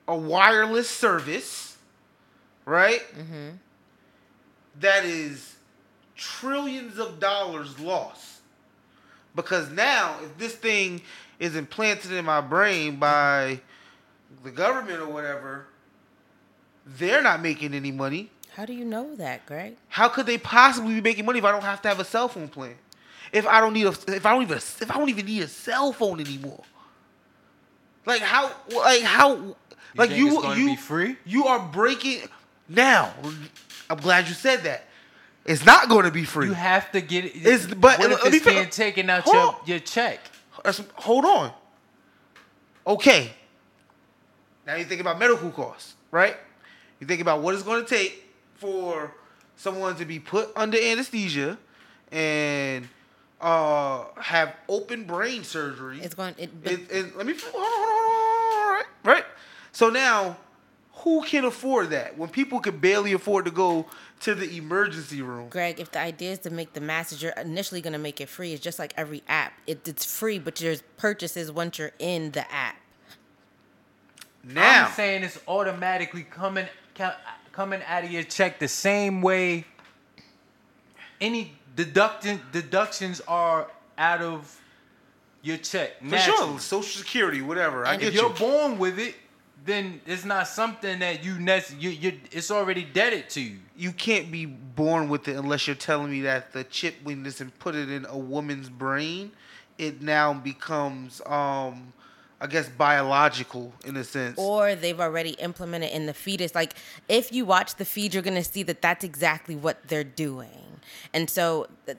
[0.08, 1.76] a wireless service,
[2.64, 3.02] right?
[3.14, 3.56] Mm-hmm.
[5.04, 5.56] is
[6.22, 8.40] trillions of dollars lost.
[9.34, 11.00] Because now, if this thing
[11.38, 13.60] is implanted in my brain by
[14.44, 15.66] the government or whatever,
[16.86, 18.30] they're not making any money.
[18.54, 19.76] How do you know that, Greg?
[19.88, 22.28] How could they possibly be making money if I don't have to have a cell
[22.28, 22.74] phone plan?
[23.32, 25.48] If I don't need a, if I don't even, if I don't even need a
[25.48, 26.62] cell phone anymore.
[28.04, 29.56] Like how, like how,
[29.96, 31.16] like think you, it's gonna you, be free?
[31.24, 32.20] You are breaking.
[32.68, 33.14] Now,
[33.88, 34.84] I'm glad you said that.
[35.44, 36.46] It's not going to be free.
[36.46, 37.34] You have to get it.
[37.36, 39.54] It's- but what if let me it's fin- being taken out your, on.
[39.66, 40.20] your check?
[40.96, 41.52] Hold on.
[42.86, 43.32] Okay.
[44.66, 46.36] Now you think about medical costs, right?
[47.00, 48.24] You think about what it's going to take
[48.54, 49.12] for
[49.56, 51.58] someone to be put under anesthesia
[52.12, 52.88] and
[53.40, 56.00] uh, have open brain surgery.
[56.00, 56.34] It's going.
[56.38, 58.84] It, It- it- let me hold on, hold on, hold on, right,
[59.16, 59.24] right.
[59.72, 60.36] So now,
[61.02, 63.86] who can afford that when people can barely afford to go
[64.20, 65.48] to the emergency room?
[65.48, 68.28] Greg, if the idea is to make the masses, you're initially going to make it
[68.28, 68.52] free.
[68.52, 69.52] It's just like every app.
[69.66, 72.76] It, it's free, but there's purchases once you're in the app.
[74.44, 76.66] Now, I'm saying it's automatically coming
[77.52, 79.64] coming out of your check the same way
[81.20, 84.60] any deduction deductions are out of
[85.42, 85.92] your check.
[86.06, 87.86] for sure, Social Security, whatever.
[87.86, 88.36] I get If you're you.
[88.36, 89.14] born with it,
[89.64, 93.58] then it's not something that you nec- you you it's already debted to you.
[93.76, 97.40] you can't be born with it unless you're telling me that the chip when this
[97.40, 99.32] and put it in a woman's brain,
[99.78, 101.92] it now becomes um
[102.40, 104.36] I guess biological in a sense.
[104.36, 106.56] Or they've already implemented in the fetus.
[106.56, 106.74] Like,
[107.08, 110.80] if you watch the feed, you're going to see that that's exactly what they're doing.
[111.14, 111.98] And so, th-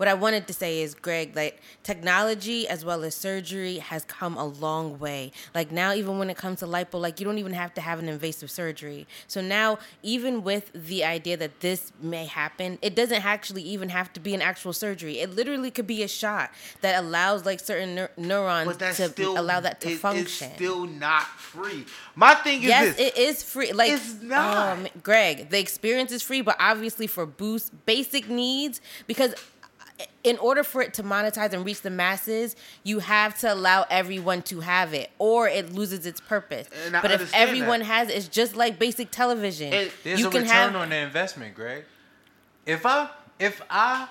[0.00, 4.34] what I wanted to say is, Greg, like technology as well as surgery has come
[4.38, 5.30] a long way.
[5.54, 7.98] Like now, even when it comes to lipo, like you don't even have to have
[7.98, 9.06] an invasive surgery.
[9.28, 14.10] So now, even with the idea that this may happen, it doesn't actually even have
[14.14, 15.18] to be an actual surgery.
[15.18, 19.60] It literally could be a shot that allows like certain neur- neurons to still allow
[19.60, 20.46] that to it- function.
[20.48, 21.84] It's still not free.
[22.14, 23.08] My thing is Yes, this.
[23.08, 23.72] it is free.
[23.74, 24.78] Like It's not.
[24.78, 29.34] um, Greg, the experience is free, but obviously for boost basic needs, because
[30.24, 34.42] in order for it to monetize and reach the masses, you have to allow everyone
[34.42, 36.68] to have it, or it loses its purpose.
[36.86, 37.86] And I but if everyone that.
[37.86, 39.72] has it, it's just like basic television.
[39.72, 41.84] And There's you a can return have on the investment, Greg.
[42.66, 44.08] If I if I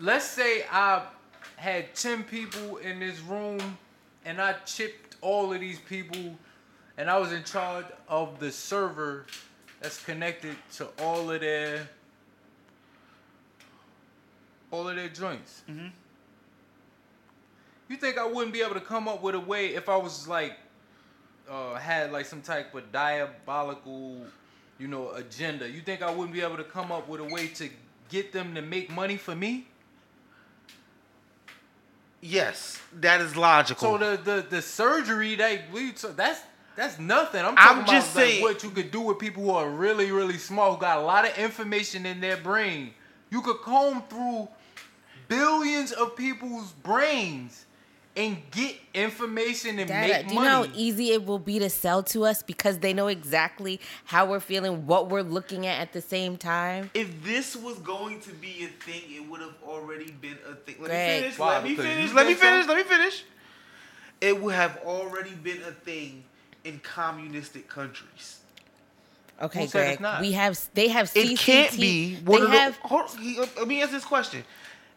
[0.00, 1.02] let's say I
[1.56, 3.78] had 10 people in this room
[4.24, 6.36] and I chipped all of these people
[6.98, 9.26] and I was in charge of the server
[9.80, 11.88] that's connected to all of their
[14.72, 15.62] all of their joints.
[15.70, 15.88] Mm-hmm.
[17.88, 20.26] You think I wouldn't be able to come up with a way if I was
[20.26, 20.54] like
[21.48, 24.16] uh, had like some type of diabolical,
[24.78, 25.68] you know, agenda?
[25.68, 27.68] You think I wouldn't be able to come up with a way to
[28.08, 29.68] get them to make money for me?
[32.22, 33.98] yes, that is logical.
[33.98, 36.40] So the the, the surgery that we that's
[36.76, 37.44] that's nothing.
[37.44, 39.68] I'm talking I'm about just like, saying- what you could do with people who are
[39.68, 42.94] really really smart, who got a lot of information in their brain.
[43.30, 44.48] You could comb through
[45.28, 47.66] billions of people's brains
[48.14, 50.26] and get information and Data.
[50.26, 50.28] make money.
[50.28, 53.06] Do you know how easy it will be to sell to us because they know
[53.08, 56.90] exactly how we're feeling, what we're looking at at the same time?
[56.92, 60.76] if this was going to be a thing, it would have already been a thing.
[60.80, 61.16] Let Greg.
[61.16, 61.38] me finish.
[61.38, 61.54] Why?
[61.54, 62.12] Let me finish.
[62.12, 62.50] Let me think so?
[62.50, 62.66] finish.
[62.68, 63.24] Let me finish.
[64.20, 66.24] It would have already been a thing
[66.64, 68.40] in communistic countries.
[69.40, 70.00] Okay, Who said it's Greg.
[70.00, 70.20] not?
[70.20, 71.38] We have they have It CCT.
[71.38, 72.56] can't be They one of the.
[72.58, 73.10] have hold,
[73.56, 74.44] let me ask this question.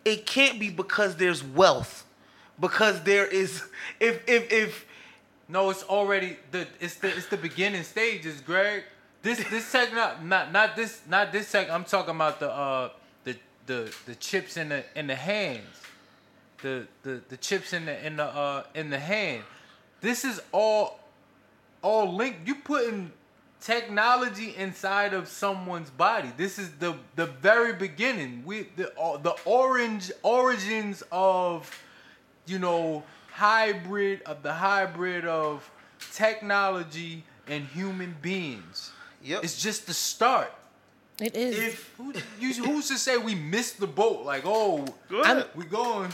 [0.06, 2.06] It can't be because there's wealth,
[2.60, 3.64] because there is.
[4.00, 4.86] If if if
[5.48, 8.84] No, it's already the it's the it's the beginning stages, Greg.
[9.22, 11.74] This this segment not not this not this segment.
[11.74, 12.90] I'm talking about the uh
[13.24, 13.38] the
[13.68, 15.82] the the chips in the in the hands,
[16.62, 19.44] the the the chips in the in the uh in the hand.
[20.02, 21.00] This is all
[21.84, 22.48] all linked.
[22.48, 23.12] You putting
[23.66, 26.32] technology inside of someone's body.
[26.38, 28.44] This is the the very beginning.
[28.46, 31.70] We the uh, the orange origins of
[32.46, 35.70] you know hybrid of the hybrid of
[36.14, 38.92] technology and human beings.
[39.24, 39.44] Yep.
[39.44, 40.54] It's just the start.
[41.20, 41.58] It is.
[41.58, 44.26] If who, you, who's to say we missed the boat?
[44.26, 45.48] Like, oh, Go ahead.
[45.56, 46.12] we going.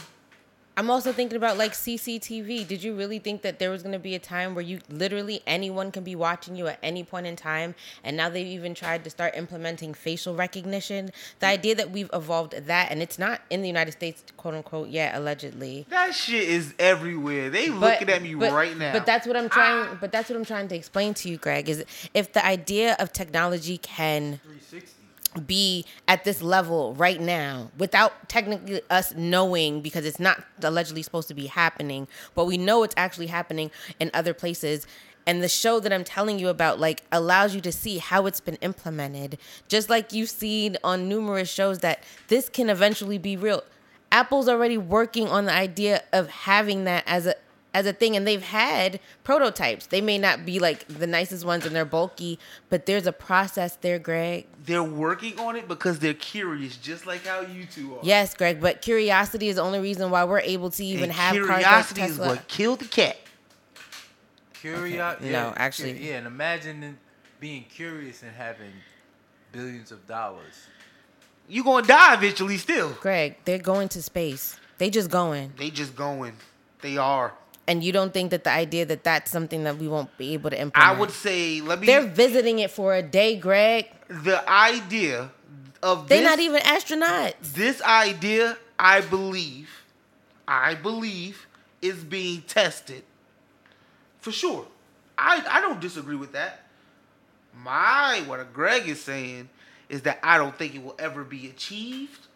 [0.74, 2.66] I'm also thinking about like CCTV.
[2.66, 5.42] Did you really think that there was going to be a time where you literally
[5.46, 7.74] anyone can be watching you at any point in time?
[8.02, 11.10] And now they've even tried to start implementing facial recognition.
[11.40, 14.88] The idea that we've evolved that, and it's not in the United States, quote unquote,
[14.88, 15.84] yet allegedly.
[15.90, 17.50] That shit is everywhere.
[17.50, 18.92] They But- looking at me but- right now.
[18.92, 19.88] But that's what I'm trying.
[19.90, 19.98] Ah.
[20.00, 21.68] But that's what I'm trying to explain to you, Greg.
[21.68, 25.01] Is if the idea of technology can 360.
[25.46, 31.28] Be at this level right now without technically us knowing because it's not allegedly supposed
[31.28, 33.70] to be happening, but we know it's actually happening
[34.00, 34.86] in other places.
[35.26, 38.40] And the show that I'm telling you about like allows you to see how it's
[38.40, 43.62] been implemented, just like you've seen on numerous shows that this can eventually be real.
[44.10, 47.34] Apple's already working on the idea of having that as a
[47.74, 49.86] as a thing and they've had prototypes.
[49.86, 53.76] They may not be like the nicest ones and they're bulky, but there's a process
[53.76, 54.46] there, Greg.
[54.66, 58.00] they're working on it because they're curious, just like how you two are.
[58.02, 61.34] Yes, Greg, but curiosity is the only reason why we're able to even and have
[61.34, 63.16] cars like curiosity is what killed the cat.
[64.54, 65.30] Curiosity.
[65.30, 66.98] No, actually- Yeah, and imagine
[67.40, 68.72] being curious and having
[69.50, 70.54] billions of dollars.
[71.48, 72.56] you're gonna die eventually.
[72.58, 74.56] Still, Greg, they're going to space.
[74.78, 75.52] They just going.
[75.58, 76.34] they just going.
[76.80, 77.34] They are.
[77.72, 80.50] And you don't think that the idea that that's something that we won't be able
[80.50, 80.86] to implement.
[80.90, 81.62] I would say.
[81.62, 81.86] Let me.
[81.86, 83.86] They're visiting it for a day, Greg.
[84.08, 85.30] the idea
[85.82, 87.54] of They're this, not even astronauts.
[87.54, 88.58] this idea.
[88.78, 89.70] I believe.
[90.46, 91.46] I believe
[91.80, 93.04] is being tested.
[94.20, 94.66] For sure.
[95.16, 96.66] I I don't disagree with that.
[97.56, 99.48] My what Greg is saying
[99.88, 102.26] is that I don't think it will ever be achieved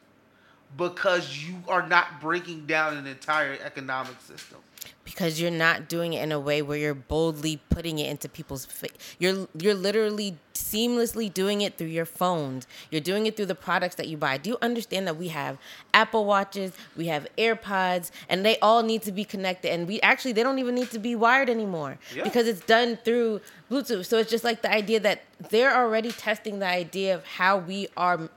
[0.79, 4.61] because you are not breaking down an entire economic system.
[5.07, 8.67] Because you're not doing it in a way where you're boldly putting it into people's
[8.67, 8.91] face.
[9.19, 12.67] You're you're literally seamlessly doing it through your phones.
[12.91, 14.37] You're doing it through the products that you buy.
[14.37, 15.59] Do you understand that we have
[15.95, 20.33] Apple Watches, we have AirPods, and they all need to be connected and we actually
[20.33, 22.25] they don't even need to be wired anymore Yeah.
[22.25, 23.41] because it's done through
[23.71, 24.07] Bluetooth.
[24.07, 27.87] So it's just like the idea that they're already testing the idea of how we
[27.97, 28.29] are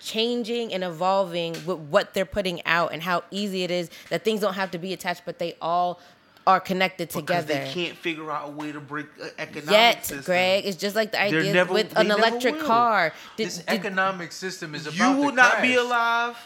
[0.00, 4.40] changing and evolving with what they're putting out and how easy it is that things
[4.40, 5.98] don't have to be attached but they all
[6.46, 10.04] are connected Because together they can't figure out a way to break uh, economic yet
[10.04, 10.24] system.
[10.24, 14.30] greg it's just like the idea never- with an electric car Did- This did- economic
[14.32, 16.36] system is about You will to not be alive.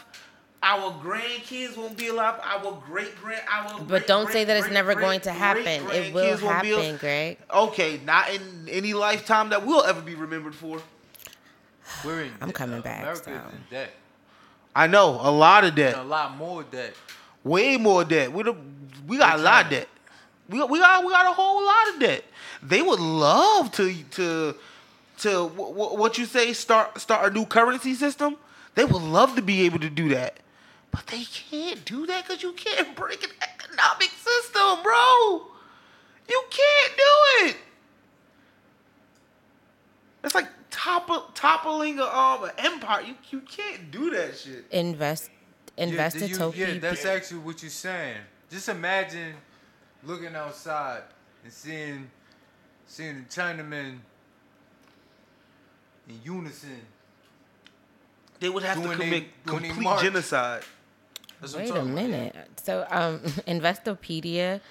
[0.61, 2.35] Our grandkids won't be alive.
[2.43, 6.35] Our great grand, our but don't say that it's never going to happen it will
[6.37, 10.81] happen greg Okay, not in any lifetime that we'll ever be remembered for.
[12.05, 13.31] We're in I'm coming back, America's so.
[13.31, 13.91] in debt.
[14.75, 16.93] I know a lot of And debt, a lot more debt.
[17.43, 18.31] way more debt.
[18.31, 18.55] We the,
[19.09, 19.79] we got a Big lot of time.
[19.79, 19.89] debt.
[20.49, 22.23] We got, we got we got a whole lot of debt.
[22.63, 24.55] They would love to to
[25.19, 28.37] to wh- wh- what you say start start a new currency system.
[28.75, 30.37] They would love to be able to do that,
[30.91, 35.47] but they can't do that because you can't break an economic system, bro.
[36.29, 37.57] You can't do it.
[40.23, 43.01] It's like topple, toppling a, um, an empire.
[43.01, 44.65] You you can't do that shit.
[44.71, 45.29] invest
[45.77, 46.57] invest yeah, in you- Topi.
[46.59, 48.17] yeah, that's actually what you're saying.
[48.49, 49.33] Just imagine
[50.03, 51.03] looking outside
[51.43, 52.09] and seeing
[52.87, 53.99] seeing the Chinamen
[56.07, 56.81] in unison.
[58.39, 59.09] They would have to commit
[59.45, 60.63] they complete genocide.
[61.41, 62.35] That's Wait a talking about, minute.
[62.63, 64.61] So, um, Investopedia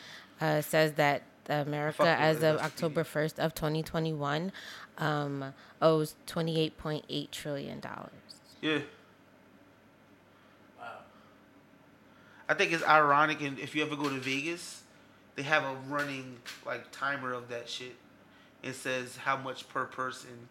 [0.40, 4.52] uh, says that America, Fuck as of October 1st of 2021,
[4.98, 8.10] um, owes 28.8 trillion dollars.
[8.60, 8.80] Yeah.
[12.48, 14.82] I think it's ironic, and if you ever go to Vegas,
[15.36, 16.36] they have a running
[16.66, 17.94] like timer of that shit.
[18.62, 20.48] It says how much per person.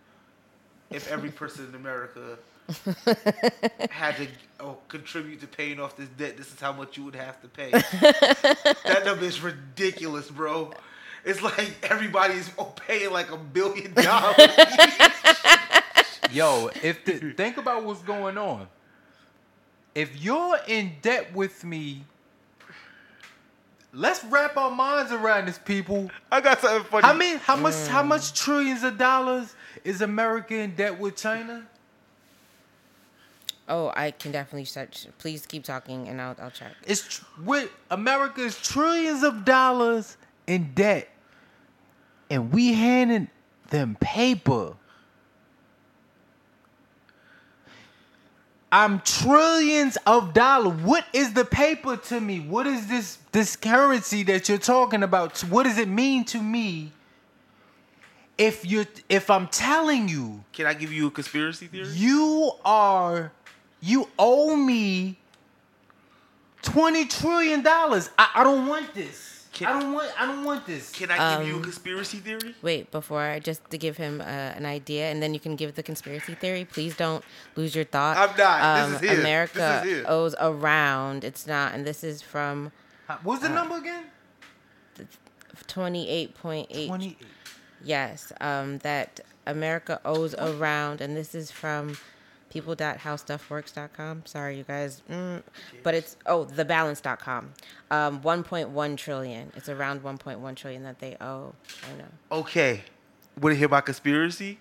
[0.90, 2.38] If every person in America
[3.90, 4.28] had to
[4.62, 7.48] oh, contribute to paying off this debt, this is how much you would have to
[7.50, 7.72] pay.
[7.72, 10.72] that number is ridiculous, bro.
[11.26, 14.38] It's like everybody's paying like a billion dollars.
[16.32, 18.68] Yo, if the, think about what's going on.
[19.98, 22.04] If you're in debt with me,
[23.92, 26.12] let's wrap our minds around this, people.
[26.32, 27.04] I got something funny.
[27.04, 27.38] How many?
[27.40, 27.74] How much?
[27.88, 28.10] How mm.
[28.10, 31.66] much trillions of dollars is America in debt with China?
[33.68, 35.08] Oh, I can definitely search.
[35.18, 36.74] Please keep talking, and I'll I'll check.
[36.86, 41.10] It's tr- with America's trillions of dollars in debt,
[42.30, 43.30] and we handing
[43.72, 44.76] them paper.
[48.72, 50.82] I'm trillions of dollars.
[50.82, 52.42] What is the paper to me?
[52.42, 55.40] What is this this currency that you're talking about?
[55.46, 56.92] What does it mean to me?
[58.38, 61.88] If you if I'm telling you Can I give you a conspiracy theory?
[61.90, 63.32] you are
[63.82, 65.18] you owe me
[66.62, 68.10] 20 trillion dollars.
[68.18, 69.37] I, I don't want this.
[69.58, 70.92] Can- I don't want I don't want this.
[70.92, 72.54] Can I give you a Um, conspiracy theory?
[72.62, 75.74] Wait, before I just to give him uh, an idea, and then you can give
[75.76, 76.64] the conspiracy theory.
[76.66, 77.24] Please don't
[77.56, 78.18] lose your thought.
[78.18, 78.90] I'm not.
[78.92, 79.20] This is his.
[79.20, 80.06] America This is his.
[80.08, 81.24] owes around.
[81.24, 82.72] It's not, and this is from
[83.24, 84.06] What's the number again?
[85.68, 87.18] twenty eight point eight 20
[87.84, 91.98] Yes, um, that America owes around, and this is from
[92.50, 94.24] people.howstuffworks.com.
[94.26, 95.02] Sorry, you guys.
[95.10, 95.44] Mm,
[95.84, 97.54] but it's, oh, thebalance.com.
[97.92, 99.52] Um, 1.1 trillion.
[99.56, 102.08] It's around 1.1 trillion that they owe China.
[102.32, 102.84] Okay.
[103.40, 104.60] Want to hear my conspiracy?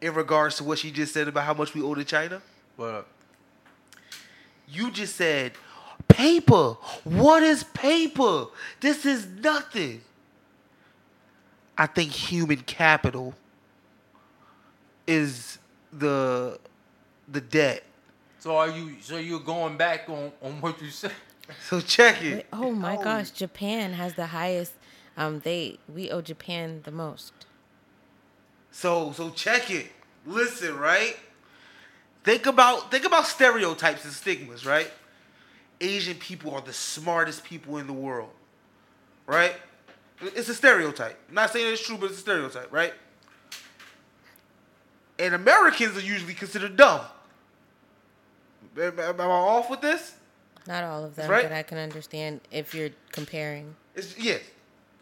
[0.00, 2.40] In regards to what she just said about how much we owe to China?
[2.76, 3.06] What?
[4.66, 5.52] You just said,
[6.08, 6.76] paper.
[7.04, 8.46] What is paper?
[8.80, 10.02] This is nothing.
[11.76, 13.34] I think human capital
[15.06, 15.58] is
[15.92, 16.58] the
[17.30, 17.82] the debt.
[18.38, 21.12] So are you so you're going back on on what you said?
[21.68, 22.34] So check it.
[22.34, 24.72] Wait, oh my gosh, Japan has the highest.
[25.16, 27.32] Um, they we owe Japan the most.
[28.70, 29.88] So so check it.
[30.24, 31.16] Listen, right?
[32.22, 34.90] Think about think about stereotypes and stigmas, right?
[35.80, 38.30] Asian people are the smartest people in the world.
[39.26, 39.54] Right?
[40.20, 41.18] It's a stereotype.
[41.28, 42.92] I'm not saying it's true, but it's a stereotype, right?
[45.18, 47.00] And Americans are usually considered dumb.
[48.78, 50.14] Am, am I off with this?
[50.66, 51.42] Not all of them, Right.
[51.42, 53.74] but I can understand if you're comparing.
[53.94, 54.38] It's, yeah.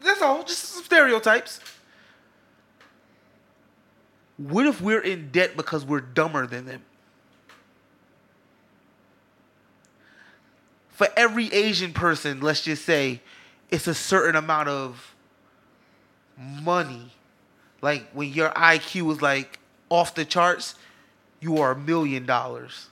[0.01, 0.43] That's all.
[0.43, 1.59] Just some stereotypes.
[4.37, 6.81] What if we're in debt because we're dumber than them?
[10.89, 13.21] For every Asian person, let's just say
[13.69, 15.13] it's a certain amount of
[16.37, 17.11] money.
[17.81, 19.59] Like when your IQ is like
[19.89, 20.75] off the charts,
[21.39, 22.87] you are a million dollars.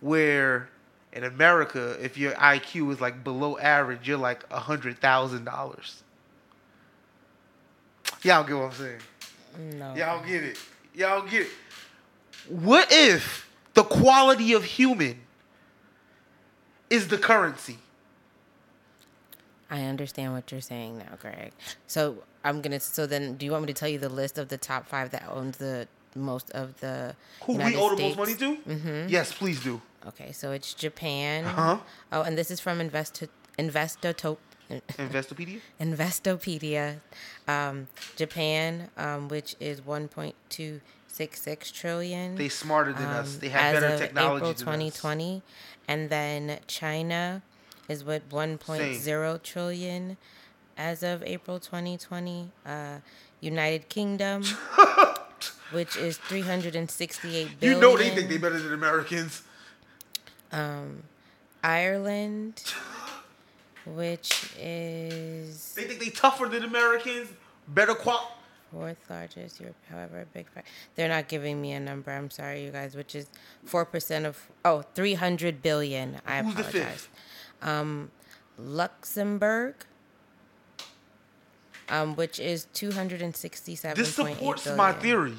[0.00, 0.68] Where
[1.12, 6.02] in America, if your IQ is like below average, you're like a hundred thousand dollars.
[8.22, 9.00] Y'all get what I'm saying?
[9.78, 9.94] No.
[9.94, 10.58] Y'all get it.
[10.94, 11.52] Y'all get it.
[12.48, 15.20] What if the quality of human
[16.90, 17.78] is the currency?
[19.70, 21.52] I understand what you're saying now, Greg.
[21.86, 22.80] So I'm gonna.
[22.80, 25.10] So then, do you want me to tell you the list of the top five
[25.10, 25.86] that owns the
[26.18, 28.56] most of the Who United we owe the most money to?
[28.68, 29.08] Mm-hmm.
[29.08, 29.80] Yes, please do.
[30.06, 31.44] Okay, so it's Japan.
[31.44, 31.78] Uh-huh.
[32.12, 33.24] Oh, and this is from Invest.
[33.58, 34.36] Investopedia?
[35.80, 37.00] Investopedia,
[37.48, 42.36] um, Japan, um, which is 1.266 trillion.
[42.36, 43.34] They smarter than us.
[43.34, 45.42] um, They have better technology April than 2020,
[45.88, 47.42] and then China
[47.88, 50.16] is with 1.0 trillion
[50.76, 52.52] as of April 2020.
[52.64, 52.98] Uh,
[53.40, 54.42] United Kingdom,
[55.72, 57.76] which is 368 billion.
[57.76, 59.42] You know they think they're better than Americans.
[60.52, 61.02] Um,
[61.62, 62.62] Ireland,
[63.84, 67.28] which is They think they're tougher than Americans.
[67.68, 68.38] Better qual.
[68.72, 69.76] fourth largest Europe.
[69.90, 70.46] However, a big.
[70.94, 72.10] They're not giving me a number.
[72.10, 72.94] I'm sorry, you guys.
[72.94, 73.26] Which is
[73.64, 76.18] four percent of oh 300 billion.
[76.26, 76.82] I Who's the apologize.
[76.82, 77.08] fifth?
[77.60, 78.10] Um,
[78.58, 79.74] Luxembourg.
[81.90, 83.96] Um, which is 267.
[83.96, 85.32] This supports my theory.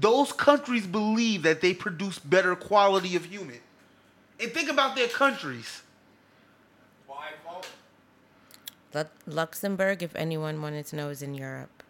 [0.00, 3.60] Those countries believe that they produce better quality of human.
[4.40, 5.82] And think about their countries.
[7.06, 7.30] Why
[8.94, 11.82] Lu- Luxembourg, if anyone wanted to know, is in Europe.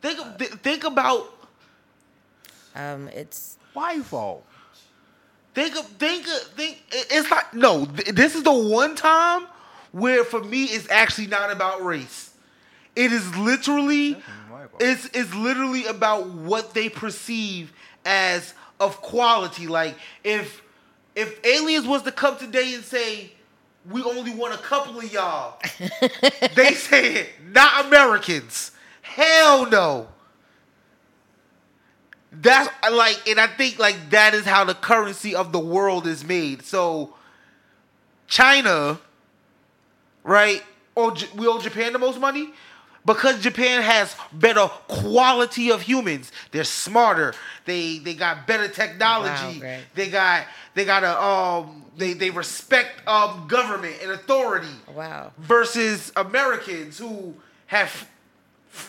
[0.00, 1.34] Think th- think about
[2.76, 4.44] Um, it's Why fault?
[5.54, 9.46] think of think of, think it's not no th- this is the one time
[9.90, 12.30] where for me it's actually not about race.
[12.94, 14.22] It is literally
[14.80, 17.72] it's it's literally about what they perceive
[18.04, 19.66] as of quality.
[19.66, 20.62] Like if
[21.14, 23.32] if aliens was to come today and say
[23.90, 25.58] we only want a couple of y'all,
[26.54, 28.72] they say not Americans.
[29.02, 30.08] Hell no.
[32.30, 36.24] That's like, and I think like that is how the currency of the world is
[36.24, 36.62] made.
[36.62, 37.14] So,
[38.26, 39.00] China,
[40.22, 40.62] right?
[40.94, 42.52] Or we owe Japan the most money,
[43.08, 46.30] because Japan has better quality of humans.
[46.52, 47.32] They're smarter.
[47.64, 49.60] They they got better technology.
[49.60, 50.44] Wow, they got
[50.74, 55.32] they got a um they they respect um government and authority Wow.
[55.38, 57.34] versus Americans who
[57.66, 58.06] have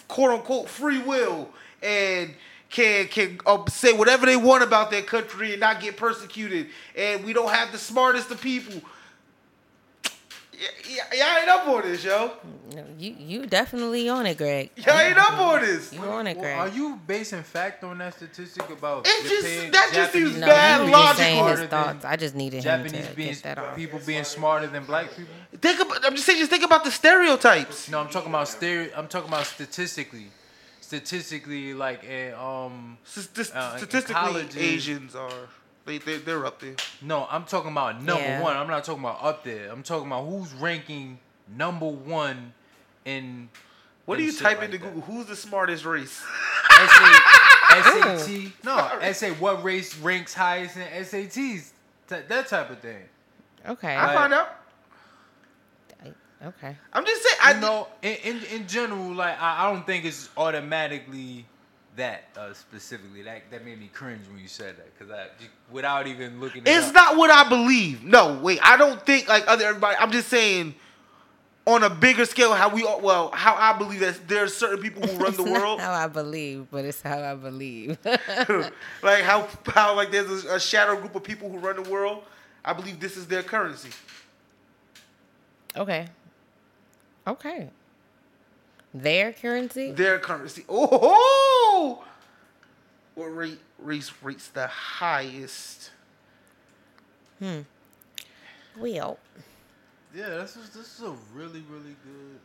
[0.09, 1.49] quote unquote free will
[1.81, 2.33] and
[2.69, 6.67] can can uh, say whatever they want about their country and not get persecuted.
[6.95, 8.81] And we don't have the smartest of people.
[10.59, 12.33] Y- y- y'all ain't up on this, yo.
[12.75, 14.71] No, you you definitely on it, Greg.
[14.75, 15.93] Y'all ain't up on this.
[15.93, 16.57] You on it, Well, Greg.
[16.57, 20.47] are you basing fact on that statistic about It just- that just Japanese seems no,
[20.47, 22.03] bad he was just saying his thoughts.
[22.05, 23.75] I just needed Japanese him to being get that off.
[23.77, 25.33] people being smarter than black people?
[25.61, 27.87] Think about, I'm just saying, just think about the stereotypes.
[27.89, 28.89] No, I'm talking about stereo.
[28.97, 30.27] I'm talking about statistically.
[30.81, 35.47] Statistically, like eh, um, St- Uh, statistically, colleges- Asians are
[35.89, 36.75] they they they're up there.
[37.01, 38.41] no, I'm talking about number Yeah.
[38.41, 38.55] one.
[38.55, 39.69] I'm not talking about up there.
[39.71, 41.19] I'm talking about who's ranking
[41.55, 42.53] number one
[43.05, 43.49] in.
[44.05, 44.77] What do you type like into.
[44.77, 45.01] Google?
[45.01, 46.21] Who's the smartest race?
[46.69, 48.51] SA, SAT.
[48.63, 49.27] No, SA.
[49.35, 51.71] What race ranks highest in SATs?
[52.07, 53.03] That, that type of thing.
[53.67, 53.95] Okay.
[53.95, 54.15] I Right.
[54.15, 54.55] find out.
[56.45, 56.75] okay.
[56.93, 57.35] I'm just saying.
[57.43, 61.45] I you know, in, in in general, like I, I don't think it's automatically
[61.99, 63.21] that uh, specifically.
[63.21, 65.27] That that made me cringe when you said that because I
[65.71, 66.63] without even looking.
[66.63, 66.93] At it It's up.
[66.95, 68.03] not what I believe.
[68.03, 68.59] No, wait.
[68.61, 69.95] I don't think like other everybody.
[69.99, 70.75] I'm just saying,
[71.65, 75.07] on a bigger scale, how we all- well, how I believe that there's certain people
[75.07, 75.79] who run the not world.
[75.79, 77.97] how I believe, but it's how I believe.
[79.03, 82.23] like how how like there's a, a shadow group of people who run the world.
[82.65, 83.89] I believe this is their currency.
[85.77, 86.07] okay.
[87.27, 87.69] Okay.
[88.93, 89.91] Their currency?
[89.91, 90.65] Their currency.
[90.67, 92.03] Oh,
[93.15, 95.91] what rate race rates the highest?
[97.39, 97.59] Hmm.
[98.77, 99.17] Well,
[100.15, 102.39] Yeah, this is this is a really really good.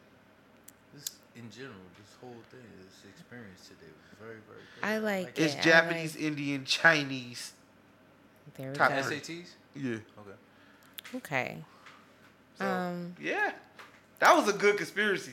[0.94, 4.84] This in general, this whole thing, this experience today was very very good.
[4.86, 7.52] I like It's Yeah, I Japanese, like- Indian, Chinese.
[8.56, 9.02] there we Top go.
[9.02, 9.16] three.
[9.16, 9.48] SATs.
[9.74, 9.96] Yeah.
[10.18, 11.16] Okay.
[11.16, 11.64] Okay.
[12.58, 13.52] So, Um, yeah,
[14.20, 15.32] that was a good conspiracy.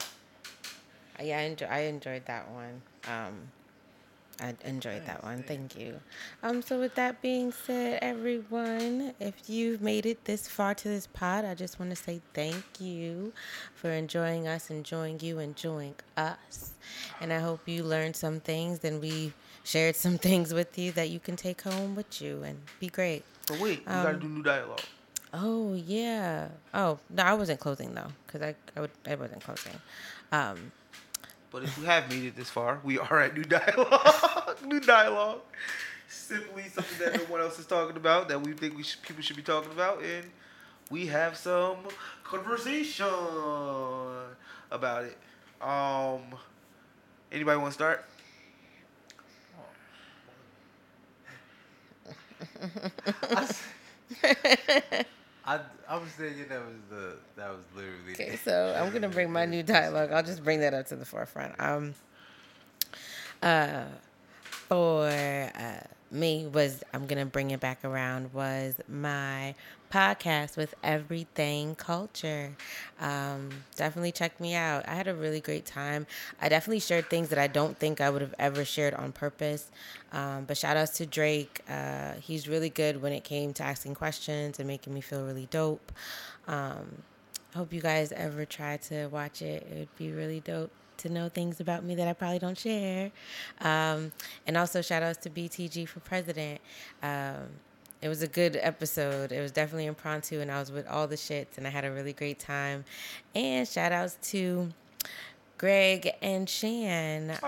[1.20, 2.82] Yeah, I, enjoy, I enjoyed that one.
[3.08, 3.34] Um,
[4.40, 5.44] I enjoyed that one.
[5.44, 6.00] Thank you.
[6.42, 11.06] Um, so with that being said, everyone, if you've made it this far to this
[11.06, 13.34] pod, I just want to say thank you
[13.76, 16.74] for enjoying us, enjoying you, enjoying us,
[17.20, 19.34] and I hope you learned some things and we
[19.64, 23.24] shared some things with you that you can take home with you and be great.
[23.48, 24.82] But wait, we gotta Um, do new dialogue.
[25.34, 26.48] Oh yeah.
[26.74, 29.74] Oh no, I wasn't closing though, cause I I, would, I wasn't closing.
[30.32, 30.72] Um,
[31.52, 34.58] But if you have made it this far, we are at new dialogue.
[34.66, 35.42] new dialogue.
[36.08, 39.22] Simply something that no one else is talking about that we think we should, people
[39.22, 40.28] should be talking about, and
[40.90, 41.78] we have some
[42.24, 43.08] conversation
[44.72, 45.18] about it.
[45.62, 46.22] Um,
[47.32, 48.06] anybody want to start?
[55.52, 58.14] I I was thinking that was the that was literally.
[58.14, 60.12] Okay, so I'm gonna bring my new dialogue.
[60.12, 61.60] I'll just bring that up to the forefront.
[61.60, 61.94] Um,
[63.44, 63.86] uh,
[64.72, 69.54] for uh, me was I'm gonna bring it back around was my
[69.92, 72.56] podcast with Everything Culture.
[72.98, 74.88] Um, definitely check me out.
[74.88, 76.08] I had a really great time.
[76.42, 79.70] I definitely shared things that I don't think I would have ever shared on purpose.
[80.14, 81.60] Um, but shout outs to Drake.
[81.70, 85.50] Uh, he's really good when it came to asking questions and making me feel really
[85.52, 85.92] dope.
[86.48, 87.02] Um,
[87.54, 89.68] I hope you guys ever try to watch it.
[89.70, 93.12] It would be really dope to know things about me that I probably don't share.
[93.60, 94.12] Um,
[94.48, 96.62] and also, shout outs to BTG for president.
[97.04, 97.50] Um,
[98.02, 99.32] it was a good episode.
[99.32, 101.92] It was definitely impromptu, and I was with all the shits, and I had a
[101.92, 102.84] really great time.
[103.36, 104.70] And shout outs to
[105.58, 107.38] Greg and Shan.
[107.44, 107.48] Oh,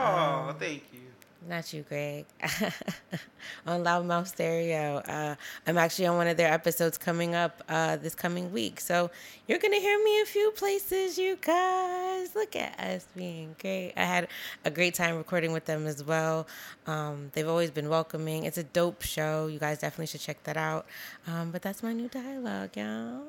[0.49, 0.99] Um, thank you.
[1.47, 2.25] Not you, Greg.
[3.65, 4.97] on Loudmouth Stereo.
[4.97, 5.35] Uh,
[5.67, 8.79] I'm actually on one of their episodes coming up uh, this coming week.
[8.79, 9.09] So
[9.47, 12.35] you're going to hear me a few places, you guys.
[12.35, 13.93] Look at us being great.
[13.97, 14.27] I had
[14.65, 16.47] a great time recording with them as well.
[16.87, 18.45] Um, they've always been welcoming.
[18.45, 19.47] It's a dope show.
[19.47, 20.85] You guys definitely should check that out.
[21.27, 23.21] Um, but that's my new dialogue, y'all.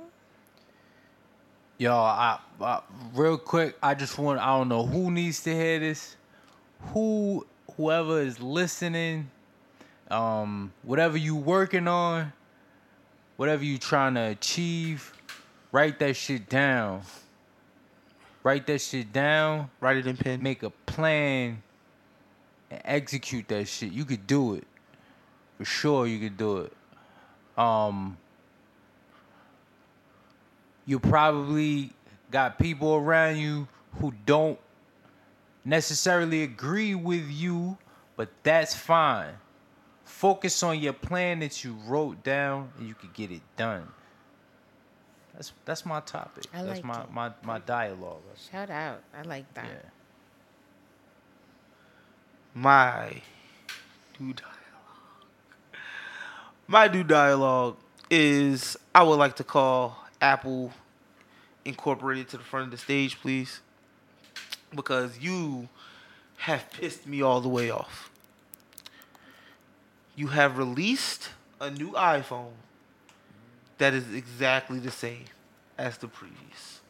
[1.77, 2.81] Yo, I, I
[3.15, 6.17] real quick, I just want I don't know who needs to hear this.
[6.93, 7.45] Who
[7.77, 9.31] whoever is listening,
[10.11, 12.33] um, whatever you working on,
[13.37, 15.13] whatever you trying to achieve,
[15.73, 17.03] write that shit down.
[18.43, 20.43] Write that shit down, Write it in pen.
[20.43, 21.63] make a plan,
[22.71, 23.91] and execute that shit.
[23.91, 24.67] You could do it.
[25.57, 26.73] For sure you could do it.
[27.57, 28.19] Um
[30.87, 31.91] you probably
[32.31, 33.67] got people around you
[34.01, 34.59] who don't
[35.65, 37.79] necessarily agree with you,
[38.17, 39.35] but that's fine.
[40.05, 43.89] Focus on your plan that you wrote down and you could get it done.
[45.35, 46.45] That's that's my topic.
[46.55, 47.13] I that's like my, it.
[47.13, 48.21] my my dialogue.
[48.51, 49.03] Shout out.
[49.17, 49.67] I like that.
[49.67, 49.91] Yeah.
[52.55, 53.21] my
[54.21, 54.55] new dialogue.
[56.67, 57.77] My new dialogue
[58.11, 60.73] is I would like to call Apple
[61.65, 63.61] Incorporated to the front of the stage, please.
[64.75, 65.69] Because you
[66.39, 68.11] have pissed me all the way off.
[70.17, 72.53] You have released a new iPhone
[73.79, 75.25] that is exactly the same
[75.79, 76.81] as the previous.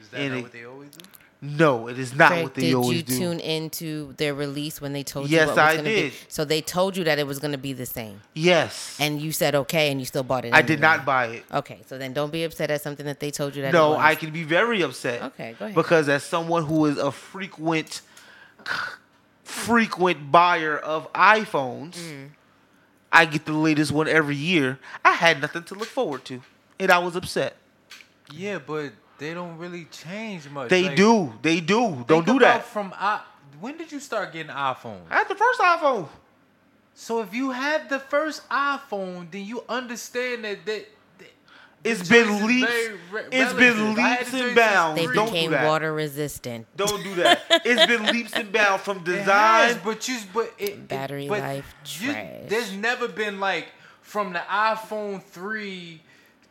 [0.00, 1.04] Is that not not what they always do?
[1.40, 3.16] No, it is not Greg, what they did always you do.
[3.18, 6.10] tune into their release when they told you Yes, what was I gonna did.
[6.10, 6.18] be?
[6.26, 8.96] So they told you that it was going to be the same, yes.
[8.98, 10.52] and you said okay, and you still bought it.
[10.52, 11.44] I did not buy it.
[11.54, 13.72] Okay, so then don't be upset at something that they told you that.
[13.72, 14.04] No, it was.
[14.04, 15.22] I can be very upset.
[15.22, 15.76] Okay, go ahead.
[15.76, 18.00] Because as someone who is a frequent,
[19.44, 22.28] frequent buyer of iPhones, Mm.
[23.10, 24.78] I get the latest one every year.
[25.04, 26.42] I had nothing to look forward to,
[26.78, 27.56] and I was upset.
[28.30, 30.68] Yeah, but they don't really change much.
[30.70, 32.04] They Like, do, they do.
[32.06, 32.64] Don't do that.
[32.64, 33.20] From I,
[33.60, 35.02] when did you start getting iPhones?
[35.10, 36.08] I had the first iPhone.
[36.94, 40.86] So if you had the first iPhone, then you understand that that.
[41.18, 41.28] that
[41.84, 42.72] It's the been choice leaps-
[43.12, 43.96] re- it's been relative.
[43.96, 44.96] Leaps and bounds.
[45.00, 45.66] They since Don't do became that.
[45.66, 46.66] water resistant.
[46.76, 47.42] Don't do that.
[47.64, 49.80] it's been leaps and bounds from It has, design.
[49.84, 52.42] but you but it, it- Battery but life you- trash.
[52.48, 53.68] There's never been like
[54.02, 56.02] from the iPhone three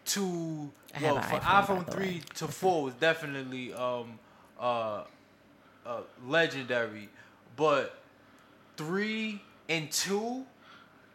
[0.06, 4.20] to I have well, from iPhone, iPhone three to four was definitely um
[4.60, 5.04] uh
[5.86, 7.10] uh legendary,
[7.56, 7.98] but
[8.76, 10.46] three and two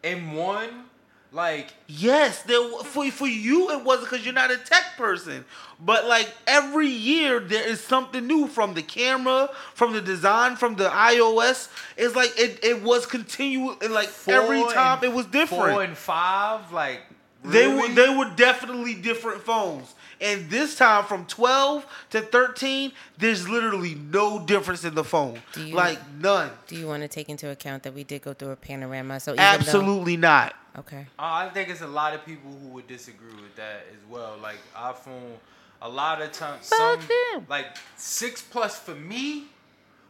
[0.04, 0.84] and one
[1.32, 5.44] like Yes, there for for you it wasn't because you're not a tech person,
[5.80, 10.76] but like every year there is something new from the camera, from the design, from
[10.76, 11.68] the iOS.
[11.96, 15.72] It's like it, it was continual, and like every time it was different.
[15.72, 17.00] Four and five like
[17.44, 23.48] They were they were definitely different phones, and this time from 12 to 13, there's
[23.48, 26.50] literally no difference in the phone, Do you- like none.
[26.68, 29.18] Do you want to take into account that we did go through a panorama?
[29.18, 30.54] So even Absolutely not.
[30.78, 31.06] Okay.
[31.18, 34.38] Uh, I think it's a lot of people who would disagree with that as well.
[34.40, 35.36] Like iPhone,
[35.82, 37.46] a lot of times, some them.
[37.48, 37.66] like
[37.96, 39.46] six plus for me.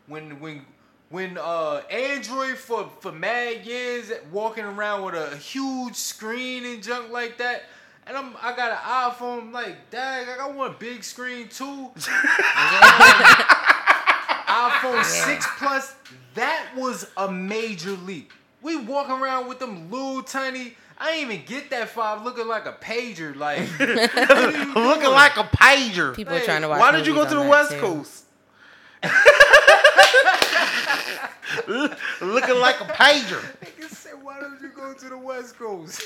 [0.06, 0.66] When when
[1.12, 7.12] when uh Android for for mad years walking around with a huge screen and junk
[7.12, 7.64] like that.
[8.04, 9.42] And I'm, I got an iPhone.
[9.42, 11.90] I'm like, dang, I got one big screen too.
[14.48, 15.94] iPhone 6 Plus,
[16.34, 18.32] that was a major leap.
[18.60, 20.74] We walking around with them little tiny.
[20.98, 23.36] I ain't even get that five looking like a pager.
[23.36, 23.88] Like, what
[24.30, 26.16] are you Looking like a pager.
[26.16, 26.80] People Hey, are trying to watch.
[26.80, 27.80] Why did you go to the West too.
[27.80, 28.24] Coast?
[32.20, 33.40] Looking like a pager.
[33.60, 36.02] Nigga said, why don't you go to the West Coast?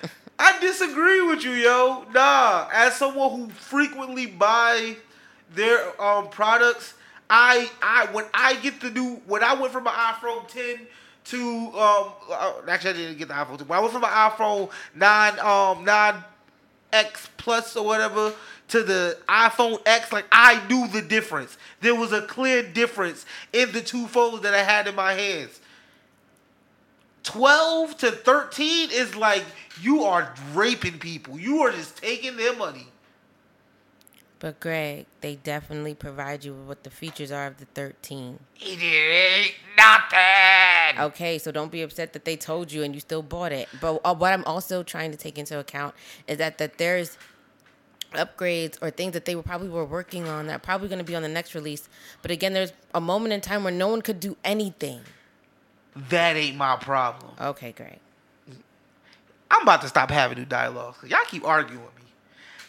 [0.38, 2.06] I disagree with you, yo.
[2.14, 4.96] Nah, as someone who frequently buy
[5.54, 6.94] their um products,
[7.28, 10.86] I I when I get the new when I went from an iPhone 10
[11.26, 11.38] to
[11.78, 13.68] um uh, actually I didn't get the iPhone 10.
[13.68, 16.24] When I went from an iPhone 9 um 9
[16.92, 18.32] X Plus or whatever
[18.70, 21.58] to the iPhone X, like I knew the difference.
[21.80, 25.60] There was a clear difference in the two phones that I had in my hands.
[27.24, 29.44] 12 to 13 is like
[29.80, 31.38] you are raping people.
[31.38, 32.86] You are just taking their money.
[34.38, 38.38] But Greg, they definitely provide you with what the features are of the 13.
[38.58, 40.98] It ain't nothing.
[40.98, 43.68] Okay, so don't be upset that they told you and you still bought it.
[43.82, 45.94] But uh, what I'm also trying to take into account
[46.26, 47.18] is that that there's
[48.12, 51.04] upgrades or things that they were probably were working on that are probably going to
[51.04, 51.88] be on the next release.
[52.22, 55.00] But again, there's a moment in time where no one could do anything.
[56.08, 57.32] That ain't my problem.
[57.40, 57.98] Okay, great.
[59.50, 60.98] I'm about to stop having new dialogues.
[61.08, 62.02] Y'all keep arguing with me.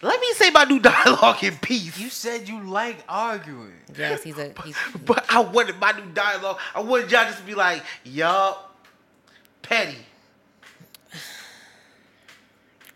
[0.01, 1.99] Let me say my new dialogue in peace.
[1.99, 3.73] you said you like arguing.
[3.95, 4.75] Yes, he's a he's
[5.05, 6.59] But I wanted my new dialogue.
[6.73, 8.75] I wanted y'all just to be like, yup,
[9.61, 9.97] petty.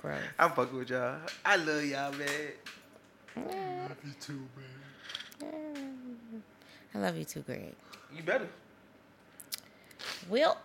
[0.06, 0.20] Gross.
[0.38, 1.18] I'm fucking with y'all.
[1.43, 2.30] I love y'all, man.
[3.38, 4.41] I love you too,
[5.41, 6.43] man.
[6.93, 7.76] I love you too, Greg.
[8.16, 8.47] You better.
[10.30, 10.58] Well,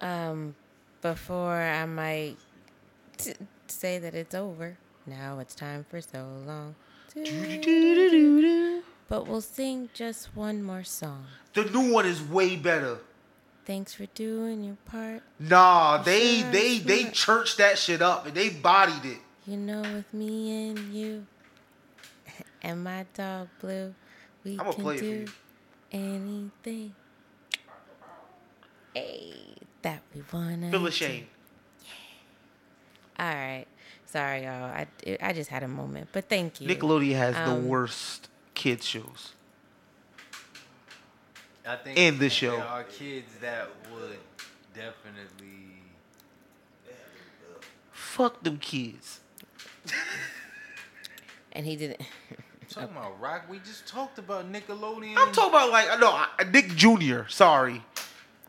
[0.00, 0.54] um,
[1.00, 2.36] before I might
[3.16, 3.34] t-
[3.68, 4.76] say that it's over,
[5.06, 6.74] now it's time for so long.
[9.08, 11.26] But we'll sing just one more song.
[11.54, 12.98] The new one is way better.
[13.64, 15.22] Thanks for doing your part.
[15.38, 19.18] Nah, they Sure, they they churched that shit up and they bodied it.
[19.46, 21.26] You know, with me and you
[22.62, 23.94] and my dog Blue,
[24.44, 25.26] we can play it for do
[25.92, 26.94] anything.
[28.94, 29.34] Hey,
[29.82, 30.70] that we wanna.
[30.70, 31.26] Feel ashamed.
[33.18, 33.66] All right,
[34.06, 34.64] sorry y'all.
[34.64, 34.86] I
[35.20, 36.68] I just had a moment, but thank you.
[36.68, 39.34] Nickelodeon has the Um, worst kids shows.
[41.66, 42.52] I think In the show.
[42.56, 44.18] there are kids that would
[44.74, 45.56] definitely.
[47.92, 49.20] Fuck them kids.
[51.52, 52.00] And he didn't.
[52.68, 55.14] Talking about rock, we just talked about Nickelodeon.
[55.16, 57.22] I'm talking about like no Nick Jr.
[57.28, 57.82] Sorry.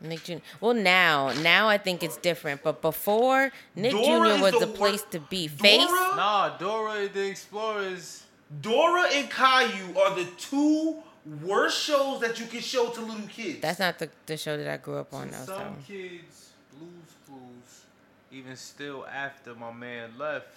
[0.00, 0.34] Nick Jr.
[0.60, 2.62] Well, now, now I think it's different.
[2.62, 4.42] But before, Nick Dora Jr.
[4.42, 5.48] was the the wor- place to be.
[5.48, 5.58] Dora?
[5.58, 5.90] Face.
[5.90, 8.22] Nah, Dora the Explorers.
[8.60, 11.02] Dora and Caillou are the two
[11.42, 13.60] worst shows that you can show to little kids.
[13.60, 15.36] That's not the, the show that I grew up on, though.
[15.44, 15.74] Some So.
[15.86, 16.90] kids, Blues
[17.26, 17.84] Clues,
[18.32, 20.48] even still after my man left.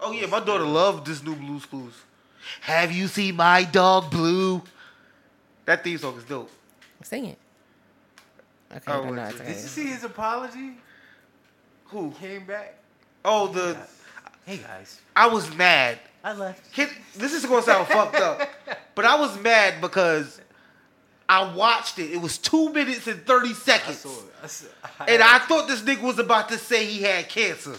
[0.00, 1.94] oh yeah, my daughter loved this new Blues Clues.
[2.62, 4.62] Have you seen my dog Blue?
[5.64, 6.50] That theme song is dope.
[7.02, 7.38] Sing it.
[8.74, 10.72] Okay, Oh, no, no, it's- it's Did you see his apology?
[11.86, 12.10] Who?
[12.12, 12.74] Came back.
[13.24, 13.76] Oh the.
[14.44, 15.98] Hey guys, I was mad.
[16.26, 16.72] I left.
[16.72, 18.40] Kid, this is gonna sound fucked up,
[18.96, 20.40] but I was mad because
[21.28, 22.10] I watched it.
[22.10, 24.34] It was two minutes and thirty I seconds, saw it.
[24.42, 24.66] I saw,
[25.06, 27.76] and I thought this nigga was about to say he had cancer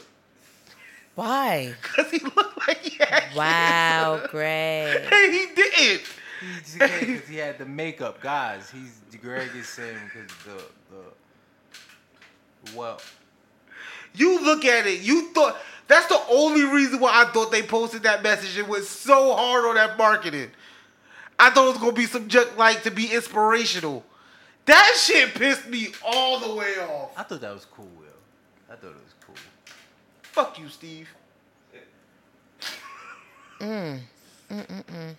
[1.15, 1.73] Why?
[1.81, 4.93] because he looked like he had Wow, Greg.
[4.95, 5.09] cancer.
[5.25, 6.03] And he didn't.
[6.79, 8.69] because he had the makeup, guys.
[8.69, 10.63] He's Greg is saying because the
[10.95, 13.01] the well,
[14.15, 15.01] You look at it.
[15.01, 15.57] You thought
[15.88, 18.57] that's the only reason why I thought they posted that message.
[18.57, 20.51] It was so hard on that marketing.
[21.39, 24.03] I thought it was gonna be some junk like to be inspirational.
[24.65, 27.11] That shit pissed me all the way off.
[27.15, 28.05] I thought that was cool, Will.
[28.69, 29.35] I thought it was cool.
[30.23, 31.09] Fuck you, Steve.
[33.59, 33.99] Mm,
[34.51, 35.15] mm, mm, mm.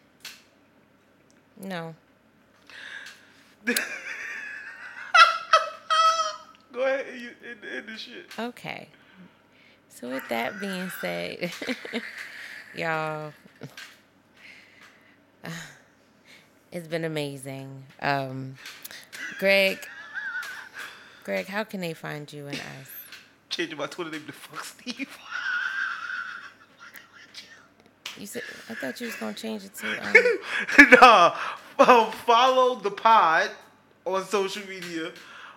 [1.61, 1.93] No.
[6.73, 8.27] Go ahead and you end, end the shit.
[8.39, 8.87] Okay.
[9.89, 11.53] So with that being said,
[12.75, 13.33] y'all,
[16.73, 17.85] it's been amazing.
[18.01, 18.57] Um,
[19.39, 19.87] Greg,
[21.25, 22.91] Greg, how can they find you and us?
[23.51, 25.19] Changing my Twitter name to fuck Steve.
[28.19, 29.87] You said I thought you was gonna change it to.
[30.07, 31.37] Um, nah,
[31.79, 33.51] um, follow the pod
[34.05, 35.13] on social media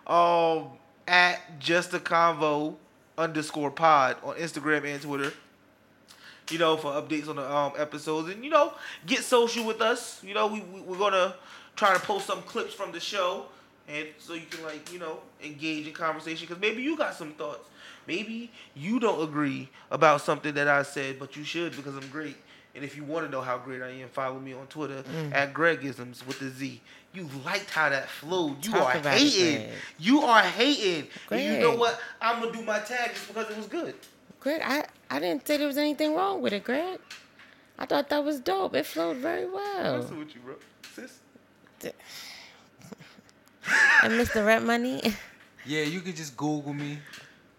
[0.06, 0.68] um,
[1.08, 2.76] at just a convo
[3.18, 5.34] underscore pod on Instagram and Twitter.
[6.50, 8.74] You know, for updates on the um, episodes, and you know,
[9.06, 10.22] get social with us.
[10.24, 11.36] You know, we, we we're gonna
[11.76, 13.46] try to post some clips from the show,
[13.88, 17.32] and so you can like you know engage in conversation because maybe you got some
[17.34, 17.70] thoughts.
[18.08, 22.36] Maybe you don't agree about something that I said, but you should because I'm great.
[22.74, 25.34] And if you want to know how great I am, follow me on Twitter mm.
[25.34, 26.82] at Gregisms with the Z.
[27.14, 28.66] You liked how that flowed.
[28.66, 29.70] You Talk are about it, hating.
[30.00, 31.08] You are hating.
[31.30, 32.00] And you know what?
[32.22, 33.96] I'm gonna do my tag just because it was good.
[34.40, 37.00] Greg, I, I didn't say there was anything wrong with it, Greg.
[37.78, 38.76] I thought that was dope.
[38.76, 39.98] It flowed very well.
[40.00, 40.56] Messing with you, bro.
[40.96, 41.20] Sis.
[44.04, 44.44] And Mr.
[44.46, 45.02] Rent Money,
[45.66, 46.98] Yeah, you could just Google me,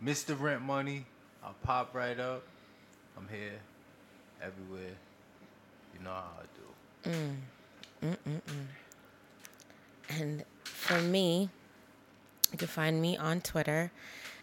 [0.03, 0.39] Mr.
[0.39, 1.07] Rent Money.
[1.45, 2.43] I'll pop right up.
[3.17, 3.61] I'm here,
[4.43, 4.95] everywhere.
[5.95, 7.11] You know how I do.
[7.11, 7.37] Mm.
[10.09, 11.49] and for me,
[12.51, 13.91] you can find me on Twitter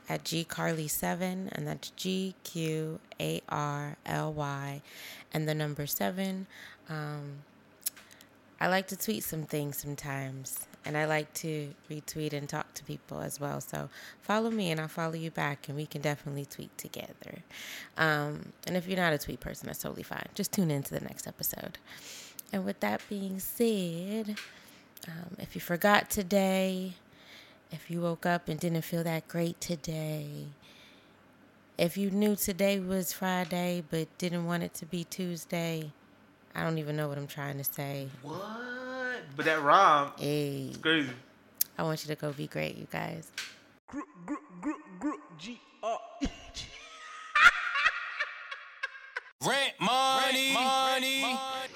[0.07, 4.81] at GQarly7, and that's G Q A R L Y,
[5.33, 6.47] and the number seven.
[6.89, 7.43] Um,
[8.59, 12.83] I like to tweet some things sometimes, and I like to retweet and talk to
[12.83, 13.61] people as well.
[13.61, 13.89] So
[14.21, 17.39] follow me, and I'll follow you back, and we can definitely tweet together.
[17.97, 20.25] Um, and if you're not a tweet person, that's totally fine.
[20.35, 21.77] Just tune in to the next episode.
[22.51, 24.37] And with that being said,
[25.07, 26.93] um, if you forgot today,
[27.71, 30.47] if you woke up and didn't feel that great today,
[31.77, 35.91] if you knew today was Friday but didn't want it to be Tuesday,
[36.55, 38.09] I don't even know what I'm trying to say.
[38.23, 38.88] What?
[39.35, 41.09] But that rhyme, hey, it's crazy.
[41.77, 43.31] I want you to go be great, you guys.
[43.87, 46.65] Group, group, group, group, G R E G.
[49.45, 51.23] Rent money, rent money.
[51.23, 51.69] Rent money.